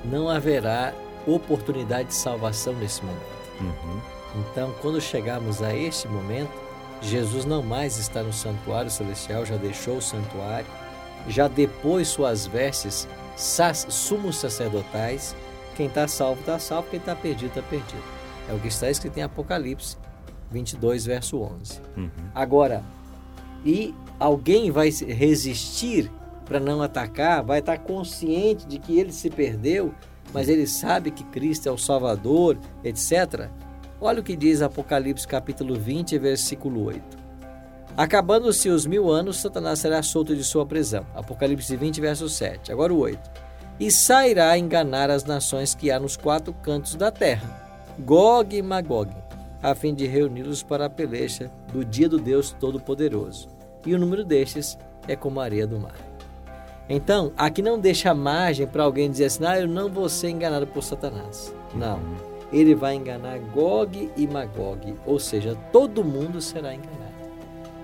não 0.05 0.29
haverá 0.29 0.93
oportunidade 1.27 2.09
de 2.09 2.15
salvação 2.15 2.73
nesse 2.73 3.03
momento. 3.03 3.21
Uhum. 3.59 4.01
Então, 4.37 4.73
quando 4.81 4.99
chegarmos 5.01 5.61
a 5.61 5.75
este 5.75 6.07
momento, 6.07 6.51
Jesus 7.01 7.45
não 7.45 7.61
mais 7.61 7.97
está 7.97 8.23
no 8.23 8.31
santuário 8.31 8.89
celestial, 8.89 9.45
já 9.45 9.57
deixou 9.57 9.97
o 9.97 10.01
santuário 10.01 10.65
já 11.27 11.47
depôs 11.47 12.07
suas 12.07 12.45
vestes 12.47 13.07
sumos 13.89 14.37
sacerdotais. 14.37 15.35
Quem 15.75 15.87
está 15.87 16.07
salvo, 16.07 16.41
está 16.41 16.59
salvo, 16.59 16.89
quem 16.89 16.99
está 16.99 17.15
perdido, 17.15 17.47
está 17.47 17.61
perdido. 17.61 18.03
É 18.49 18.53
o 18.53 18.59
que 18.59 18.67
está 18.67 18.89
escrito 18.89 19.17
em 19.17 19.23
Apocalipse 19.23 19.97
22, 20.51 21.05
verso 21.05 21.39
11. 21.39 21.81
Uhum. 21.97 22.09
Agora, 22.35 22.83
e 23.65 23.93
alguém 24.19 24.69
vai 24.69 24.89
resistir 24.89 26.11
para 26.45 26.59
não 26.59 26.81
atacar, 26.81 27.43
vai 27.43 27.59
estar 27.59 27.77
tá 27.77 27.83
consciente 27.83 28.67
de 28.67 28.77
que 28.77 28.99
ele 28.99 29.13
se 29.13 29.29
perdeu, 29.29 29.93
mas 30.33 30.49
ele 30.49 30.67
sabe 30.67 31.11
que 31.11 31.23
Cristo 31.25 31.69
é 31.69 31.71
o 31.71 31.77
Salvador, 31.77 32.57
etc. 32.83 33.49
Olha 33.99 34.19
o 34.19 34.23
que 34.23 34.35
diz 34.35 34.61
Apocalipse 34.61 35.27
capítulo 35.27 35.79
20, 35.79 36.17
versículo 36.17 36.83
8. 36.85 37.20
Acabando-se 37.97 38.69
os 38.69 38.85
mil 38.85 39.11
anos, 39.11 39.37
Satanás 39.37 39.79
será 39.79 40.01
solto 40.01 40.35
de 40.35 40.43
sua 40.43 40.65
prisão. 40.65 41.05
Apocalipse 41.13 41.75
20, 41.75 41.99
verso 41.99 42.29
7. 42.29 42.71
Agora 42.71 42.93
o 42.93 42.99
8. 42.99 43.19
E 43.79 43.91
sairá 43.91 44.51
a 44.51 44.57
enganar 44.57 45.09
as 45.09 45.25
nações 45.25 45.75
que 45.75 45.91
há 45.91 45.99
nos 45.99 46.15
quatro 46.15 46.53
cantos 46.53 46.95
da 46.95 47.11
terra, 47.11 47.61
Gog 47.99 48.55
e 48.55 48.61
Magog, 48.61 49.11
a 49.61 49.75
fim 49.75 49.93
de 49.93 50.05
reuni-los 50.05 50.63
para 50.63 50.85
a 50.85 50.89
peleja 50.89 51.51
do 51.73 51.83
dia 51.83 52.07
do 52.07 52.17
Deus 52.17 52.55
Todo-Poderoso. 52.59 53.49
E 53.85 53.93
o 53.93 53.99
número 53.99 54.23
destes 54.23 54.77
é 55.07 55.15
como 55.15 55.39
a 55.39 55.43
areia 55.43 55.67
do 55.67 55.79
mar. 55.79 55.95
Então, 56.87 57.31
aqui 57.37 57.61
não 57.61 57.79
deixa 57.79 58.13
margem 58.13 58.67
para 58.67 58.83
alguém 58.83 59.09
dizer 59.09 59.25
assim: 59.25 59.45
ah, 59.45 59.59
eu 59.59 59.67
não 59.67 59.89
vou 59.89 60.07
ser 60.07 60.29
enganado 60.29 60.67
por 60.67 60.83
Satanás. 60.83 61.53
Não. 61.73 61.99
Ele 62.51 62.75
vai 62.75 62.95
enganar 62.95 63.39
Gog 63.39 64.11
e 64.15 64.27
Magog, 64.27 64.95
ou 65.05 65.17
seja, 65.17 65.55
todo 65.71 66.03
mundo 66.03 66.41
será 66.41 66.75
enganado. 66.75 67.00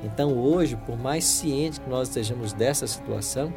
Então, 0.03 0.37
hoje, 0.37 0.75
por 0.85 0.97
mais 0.97 1.23
ciente 1.23 1.81
que 1.81 1.89
nós 1.89 2.07
estejamos 2.07 2.53
dessa 2.53 2.85
situação, 2.85 3.53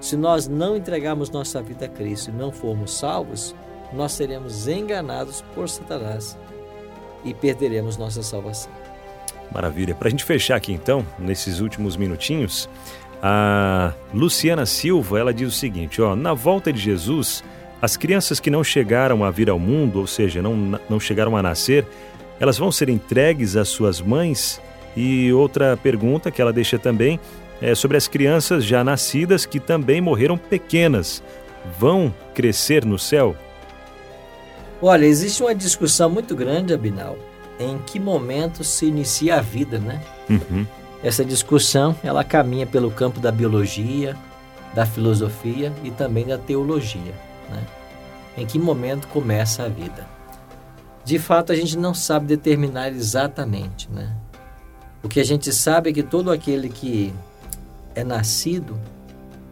se 0.00 0.16
nós 0.16 0.48
não 0.48 0.76
entregarmos 0.76 1.30
nossa 1.30 1.62
vida 1.62 1.86
a 1.86 1.88
Cristo 1.88 2.30
e 2.30 2.32
não 2.32 2.50
formos 2.50 2.96
salvos, 2.96 3.54
nós 3.92 4.12
seremos 4.12 4.66
enganados 4.66 5.42
por 5.54 5.68
Satanás 5.68 6.36
e 7.24 7.32
perderemos 7.34 7.96
nossa 7.96 8.22
salvação. 8.22 8.72
Maravilha. 9.52 9.94
Para 9.94 10.08
a 10.08 10.10
gente 10.10 10.24
fechar 10.24 10.56
aqui 10.56 10.72
então, 10.72 11.06
nesses 11.18 11.60
últimos 11.60 11.96
minutinhos, 11.96 12.68
a 13.22 13.92
Luciana 14.12 14.66
Silva 14.66 15.18
ela 15.18 15.32
diz 15.32 15.48
o 15.48 15.56
seguinte: 15.56 16.00
ó, 16.00 16.16
na 16.16 16.32
volta 16.32 16.72
de 16.72 16.80
Jesus, 16.80 17.44
as 17.80 17.96
crianças 17.96 18.40
que 18.40 18.50
não 18.50 18.64
chegaram 18.64 19.22
a 19.24 19.30
vir 19.30 19.50
ao 19.50 19.58
mundo, 19.58 20.00
ou 20.00 20.06
seja, 20.06 20.40
não, 20.40 20.80
não 20.88 20.98
chegaram 20.98 21.36
a 21.36 21.42
nascer, 21.42 21.86
elas 22.40 22.58
vão 22.58 22.72
ser 22.72 22.88
entregues 22.88 23.56
às 23.56 23.68
suas 23.68 24.00
mães 24.00 24.60
e 24.96 25.32
outra 25.32 25.76
pergunta 25.76 26.30
que 26.30 26.40
ela 26.40 26.52
deixa 26.52 26.78
também 26.78 27.18
é 27.60 27.74
sobre 27.74 27.96
as 27.96 28.08
crianças 28.08 28.64
já 28.64 28.82
nascidas 28.82 29.46
que 29.46 29.60
também 29.60 30.00
morreram 30.00 30.36
pequenas. 30.36 31.22
Vão 31.78 32.12
crescer 32.34 32.84
no 32.84 32.98
céu? 32.98 33.36
Olha, 34.80 35.06
existe 35.06 35.42
uma 35.42 35.54
discussão 35.54 36.10
muito 36.10 36.34
grande, 36.34 36.74
Abinal, 36.74 37.16
em 37.60 37.78
que 37.78 38.00
momento 38.00 38.64
se 38.64 38.86
inicia 38.86 39.36
a 39.36 39.40
vida, 39.40 39.78
né? 39.78 40.02
Uhum. 40.28 40.66
Essa 41.04 41.24
discussão, 41.24 41.94
ela 42.02 42.24
caminha 42.24 42.66
pelo 42.66 42.90
campo 42.90 43.20
da 43.20 43.30
biologia, 43.30 44.16
da 44.74 44.84
filosofia 44.84 45.72
e 45.84 45.90
também 45.92 46.26
da 46.26 46.36
teologia, 46.36 47.14
né? 47.48 47.62
Em 48.36 48.44
que 48.44 48.58
momento 48.58 49.06
começa 49.08 49.62
a 49.62 49.68
vida? 49.68 50.06
De 51.04 51.18
fato, 51.18 51.52
a 51.52 51.54
gente 51.54 51.76
não 51.76 51.94
sabe 51.94 52.26
determinar 52.26 52.88
exatamente, 52.88 53.88
né? 53.90 54.16
O 55.02 55.08
que 55.08 55.20
a 55.20 55.24
gente 55.24 55.52
sabe 55.52 55.90
é 55.90 55.92
que 55.92 56.02
todo 56.02 56.30
aquele 56.30 56.68
que 56.68 57.12
é 57.94 58.04
nascido, 58.04 58.78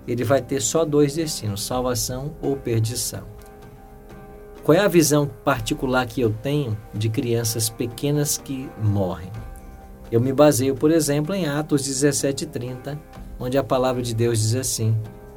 ele 0.06 0.24
vai 0.24 0.40
ter 0.40 0.60
só 0.60 0.84
dois 0.84 1.14
destinos, 1.14 1.64
salvação 1.64 2.32
ou 2.40 2.56
perdição. 2.56 3.24
Qual 4.62 4.76
é 4.76 4.80
a 4.80 4.88
visão 4.88 5.26
particular 5.44 6.06
que 6.06 6.20
eu 6.20 6.30
tenho 6.30 6.76
de 6.94 7.08
crianças 7.08 7.68
pequenas 7.68 8.38
que 8.38 8.68
morrem? 8.82 9.30
Eu 10.12 10.20
me 10.20 10.32
baseio, 10.32 10.74
por 10.74 10.90
exemplo, 10.90 11.34
em 11.34 11.46
Atos 11.46 11.82
17:30, 11.82 12.98
onde 13.38 13.56
a 13.56 13.64
palavra 13.64 14.02
de 14.02 14.14
Deus 14.14 14.38
diz 14.38 14.54
assim: 14.54 14.96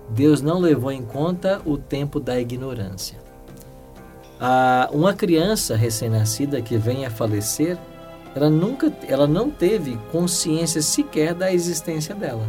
Deus 0.10 0.42
não 0.42 0.60
levou 0.60 0.92
em 0.92 1.04
conta 1.04 1.62
o 1.66 1.78
tempo 1.78 2.20
da 2.20 2.40
ignorância. 2.40 3.18
Ah, 4.40 4.90
uma 4.92 5.14
criança 5.14 5.76
recém-nascida 5.76 6.62
que 6.62 6.78
vem 6.78 7.06
a 7.06 7.10
falecer, 7.10 7.78
ela 8.36 8.50
nunca, 8.50 8.92
ela 9.08 9.28
não 9.28 9.50
teve 9.50 9.98
consciência 10.12 10.82
sequer 10.82 11.34
da 11.34 11.54
existência 11.54 12.16
dela. 12.16 12.48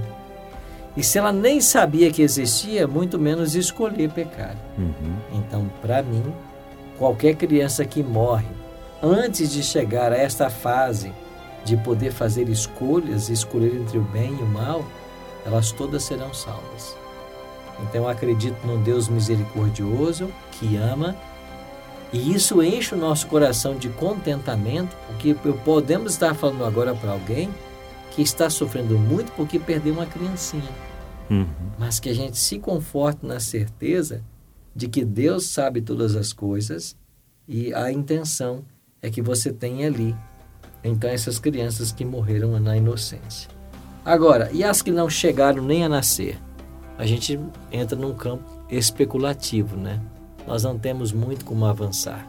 E 0.97 1.03
se 1.03 1.19
ela 1.19 1.33
nem 1.33 1.61
sabia 1.61 2.11
que 2.11 2.23
existia, 2.23 2.87
muito 2.87 3.19
menos 3.19 3.55
escolher 3.55 4.11
pecar. 4.11 4.57
Uhum. 4.79 5.17
Então, 5.33 5.71
para 5.83 6.03
mim, 6.03 6.23
qualquer 6.99 7.35
criança 7.35 7.85
que 7.85 8.03
morre 8.03 8.47
antes 9.03 9.53
de 9.53 9.63
chegar 9.63 10.13
a 10.13 10.17
esta 10.17 10.49
fase 10.49 11.13
de 11.65 11.77
poder 11.77 12.13
fazer 12.13 12.49
escolhas, 12.49 13.29
escolher 13.29 13.75
entre 13.75 13.99
o 13.99 14.03
bem 14.03 14.37
e 14.39 14.43
o 14.43 14.47
mal, 14.47 14.85
elas 15.45 15.73
todas 15.73 16.05
serão 16.05 16.33
salvas. 16.33 16.97
Então, 17.83 18.03
eu 18.03 18.09
acredito 18.09 18.57
num 18.65 18.81
Deus 18.83 19.09
misericordioso 19.09 20.31
que 20.53 20.77
ama 20.77 21.17
e 22.15 22.33
isso 22.33 22.63
enche 22.63 22.95
o 22.95 22.99
nosso 22.99 23.27
coração 23.27 23.77
de 23.77 23.89
contentamento, 23.89 24.97
porque 25.09 25.35
podemos 25.65 26.13
estar 26.13 26.33
falando 26.33 26.65
agora 26.65 26.95
para 26.95 27.11
alguém 27.11 27.51
que 28.13 28.23
está 28.23 28.49
sofrendo 28.49 28.97
muito 28.97 29.33
porque 29.33 29.59
perdeu 29.59 29.95
uma 29.95 30.07
criancinha. 30.07 30.71
Uhum. 31.29 31.49
Mas 31.77 31.99
que 31.99 32.09
a 32.09 32.15
gente 32.15 32.39
se 32.39 32.61
conforte 32.61 33.27
na 33.27 33.41
certeza 33.41 34.23
de 34.77 34.87
que 34.87 35.05
Deus 35.05 35.49
sabe 35.49 35.83
todas 35.83 36.15
as 36.15 36.33
coisas 36.33 36.97
e 37.49 37.75
a 37.75 37.91
intenção 37.91 38.65
é 39.03 39.11
que 39.11 39.21
você 39.21 39.53
tenha 39.53 39.89
ali 39.89 40.15
então 40.85 41.11
essas 41.11 41.41
crianças 41.41 41.91
que 41.91 42.05
morreram 42.05 42.61
na 42.61 42.77
inocência. 42.77 43.51
Agora, 44.05 44.51
e 44.53 44.63
as 44.63 44.83
que 44.83 44.93
não 44.93 45.11
chegaram 45.11 45.65
nem 45.65 45.83
a 45.85 45.89
nascer? 45.89 46.39
A 46.97 47.07
gente 47.07 47.41
entra 47.73 47.99
num 47.99 48.15
campo 48.15 48.45
especulativo, 48.71 49.77
né? 49.77 50.01
Nós 50.47 50.63
não 50.63 50.79
temos 50.79 51.13
muito 51.13 51.45
como 51.45 51.65
avançar. 51.67 52.27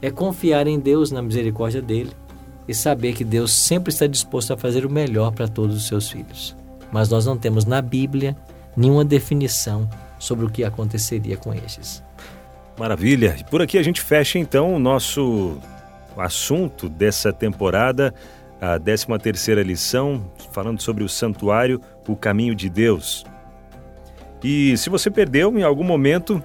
É 0.00 0.10
confiar 0.10 0.66
em 0.66 0.78
Deus, 0.78 1.10
na 1.10 1.20
misericórdia 1.20 1.82
dele 1.82 2.12
e 2.66 2.74
saber 2.74 3.14
que 3.14 3.24
Deus 3.24 3.52
sempre 3.52 3.92
está 3.92 4.06
disposto 4.06 4.52
a 4.52 4.56
fazer 4.56 4.84
o 4.84 4.90
melhor 4.90 5.32
para 5.32 5.48
todos 5.48 5.76
os 5.76 5.86
seus 5.86 6.10
filhos. 6.10 6.56
Mas 6.92 7.08
nós 7.08 7.26
não 7.26 7.36
temos 7.36 7.64
na 7.64 7.82
Bíblia 7.82 8.36
nenhuma 8.76 9.04
definição 9.04 9.88
sobre 10.18 10.44
o 10.44 10.50
que 10.50 10.64
aconteceria 10.64 11.36
com 11.36 11.52
estes. 11.52 12.02
Maravilha. 12.78 13.36
E 13.38 13.44
por 13.44 13.60
aqui 13.60 13.76
a 13.76 13.82
gente 13.82 14.00
fecha 14.00 14.38
então 14.38 14.74
o 14.74 14.78
nosso 14.78 15.58
assunto 16.16 16.88
dessa 16.88 17.32
temporada, 17.32 18.14
a 18.60 18.78
13 18.78 19.06
terceira 19.20 19.62
lição, 19.62 20.30
falando 20.52 20.80
sobre 20.80 21.02
o 21.02 21.08
santuário, 21.08 21.80
o 22.06 22.16
caminho 22.16 22.54
de 22.54 22.68
Deus. 22.68 23.24
E 24.42 24.76
se 24.76 24.88
você 24.88 25.10
perdeu 25.10 25.56
em 25.58 25.62
algum 25.62 25.84
momento, 25.84 26.42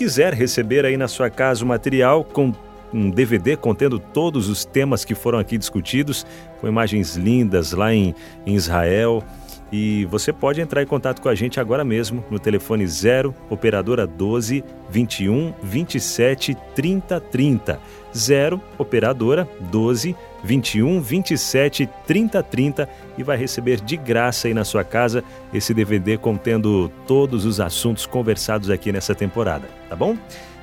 quiser 0.00 0.32
receber 0.32 0.86
aí 0.86 0.96
na 0.96 1.06
sua 1.06 1.28
casa 1.28 1.62
o 1.62 1.68
material 1.68 2.24
com 2.24 2.54
um 2.90 3.10
DVD 3.10 3.54
contendo 3.54 3.98
todos 3.98 4.48
os 4.48 4.64
temas 4.64 5.04
que 5.04 5.14
foram 5.14 5.38
aqui 5.38 5.58
discutidos, 5.58 6.26
com 6.58 6.66
imagens 6.66 7.16
lindas 7.16 7.72
lá 7.72 7.92
em, 7.92 8.14
em 8.46 8.54
Israel. 8.54 9.22
E 9.70 10.06
você 10.06 10.32
pode 10.32 10.58
entrar 10.58 10.82
em 10.82 10.86
contato 10.86 11.20
com 11.20 11.28
a 11.28 11.34
gente 11.34 11.60
agora 11.60 11.84
mesmo 11.84 12.24
no 12.30 12.38
telefone 12.38 12.86
0 12.86 13.34
operadora 13.50 14.06
12 14.06 14.64
21 14.88 15.52
27 15.62 16.56
30 16.74 17.20
30. 17.20 17.78
0 18.16 18.60
operadora 18.78 19.46
12 19.70 20.16
21 20.44 21.00
27 21.00 21.88
30 22.06 22.42
30 22.42 22.88
e 23.18 23.22
vai 23.22 23.36
receber 23.36 23.80
de 23.80 23.96
graça 23.96 24.48
aí 24.48 24.54
na 24.54 24.64
sua 24.64 24.84
casa 24.84 25.22
esse 25.52 25.74
DVD 25.74 26.16
contendo 26.16 26.90
todos 27.06 27.44
os 27.44 27.60
assuntos 27.60 28.06
conversados 28.06 28.70
aqui 28.70 28.92
nessa 28.92 29.14
temporada, 29.14 29.68
tá 29.88 29.96
bom? 29.96 30.16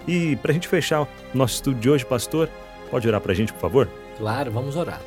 E 0.07 0.35
para 0.37 0.51
a 0.51 0.53
gente 0.53 0.67
fechar 0.67 1.07
nosso 1.33 1.55
estudo 1.55 1.79
de 1.79 1.89
hoje, 1.89 2.05
pastor, 2.05 2.49
pode 2.89 3.07
orar 3.07 3.19
para 3.19 3.33
a 3.33 3.35
gente, 3.35 3.51
por 3.53 3.59
favor? 3.59 3.89
Claro, 4.17 4.51
vamos 4.51 4.75
orar. 4.75 5.01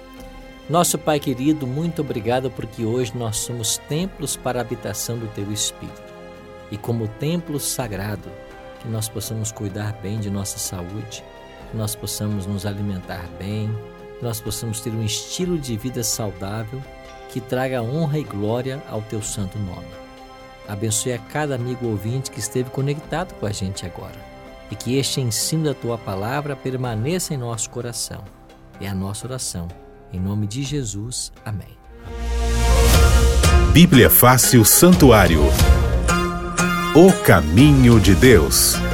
Nosso 0.68 0.96
Pai 0.98 1.18
querido, 1.18 1.66
muito 1.66 2.02
obrigado 2.02 2.50
porque 2.50 2.85
hoje 2.85 3.12
nós 3.16 3.38
somos 3.38 3.78
templos 3.88 4.37
para 4.37 4.61
a 4.61 4.62
habitação 4.62 5.18
do 5.18 5.26
Teu 5.28 5.50
Espírito. 5.50 6.14
E 6.70 6.76
como 6.76 7.09
templo 7.09 7.59
sagrado, 7.59 8.30
que 8.80 8.88
nós 8.88 9.09
possamos 9.09 9.50
cuidar 9.50 9.92
bem 10.00 10.20
de 10.20 10.30
nossa 10.30 10.59
saúde, 10.59 11.24
que 11.70 11.76
nós 11.76 11.96
possamos 11.96 12.46
nos 12.46 12.64
alimentar 12.64 13.24
bem, 13.38 13.68
nós 14.22 14.40
possamos 14.40 14.80
ter 14.80 14.90
um 14.90 15.02
estilo 15.02 15.59
de 15.59 15.76
vida 15.76 16.02
saudável 16.02 16.83
que 17.30 17.40
traga 17.40 17.83
honra 17.83 18.18
e 18.18 18.24
glória 18.24 18.83
ao 18.88 19.02
Teu 19.02 19.22
santo 19.22 19.59
nome. 19.59 19.87
Abençoe 20.68 21.12
a 21.12 21.18
cada 21.18 21.54
amigo 21.54 21.87
ouvinte 21.87 22.30
que 22.30 22.40
esteve 22.40 22.70
conectado 22.70 23.35
com 23.35 23.46
a 23.46 23.52
gente 23.52 23.87
agora 23.87 24.30
e 24.70 24.76
que 24.76 24.96
este 24.96 25.20
ensino 25.20 25.64
da 25.64 25.74
Tua 25.74 25.98
palavra 25.98 26.54
permaneça 26.54 27.35
em 27.35 27.37
nosso 27.37 27.70
coração. 27.70 28.22
É 28.80 28.88
a 28.88 28.94
nossa 28.94 29.26
oração 29.26 29.68
em 30.12 30.20
nome 30.20 30.46
de 30.46 30.62
Jesus. 30.62 31.33
Amém. 31.44 31.78
Bíblia 33.72 34.11
Fácil 34.11 34.64
Santuário. 34.64 35.42
O 36.94 37.12
caminho 37.24 38.00
de 38.00 38.14
Deus. 38.14 38.89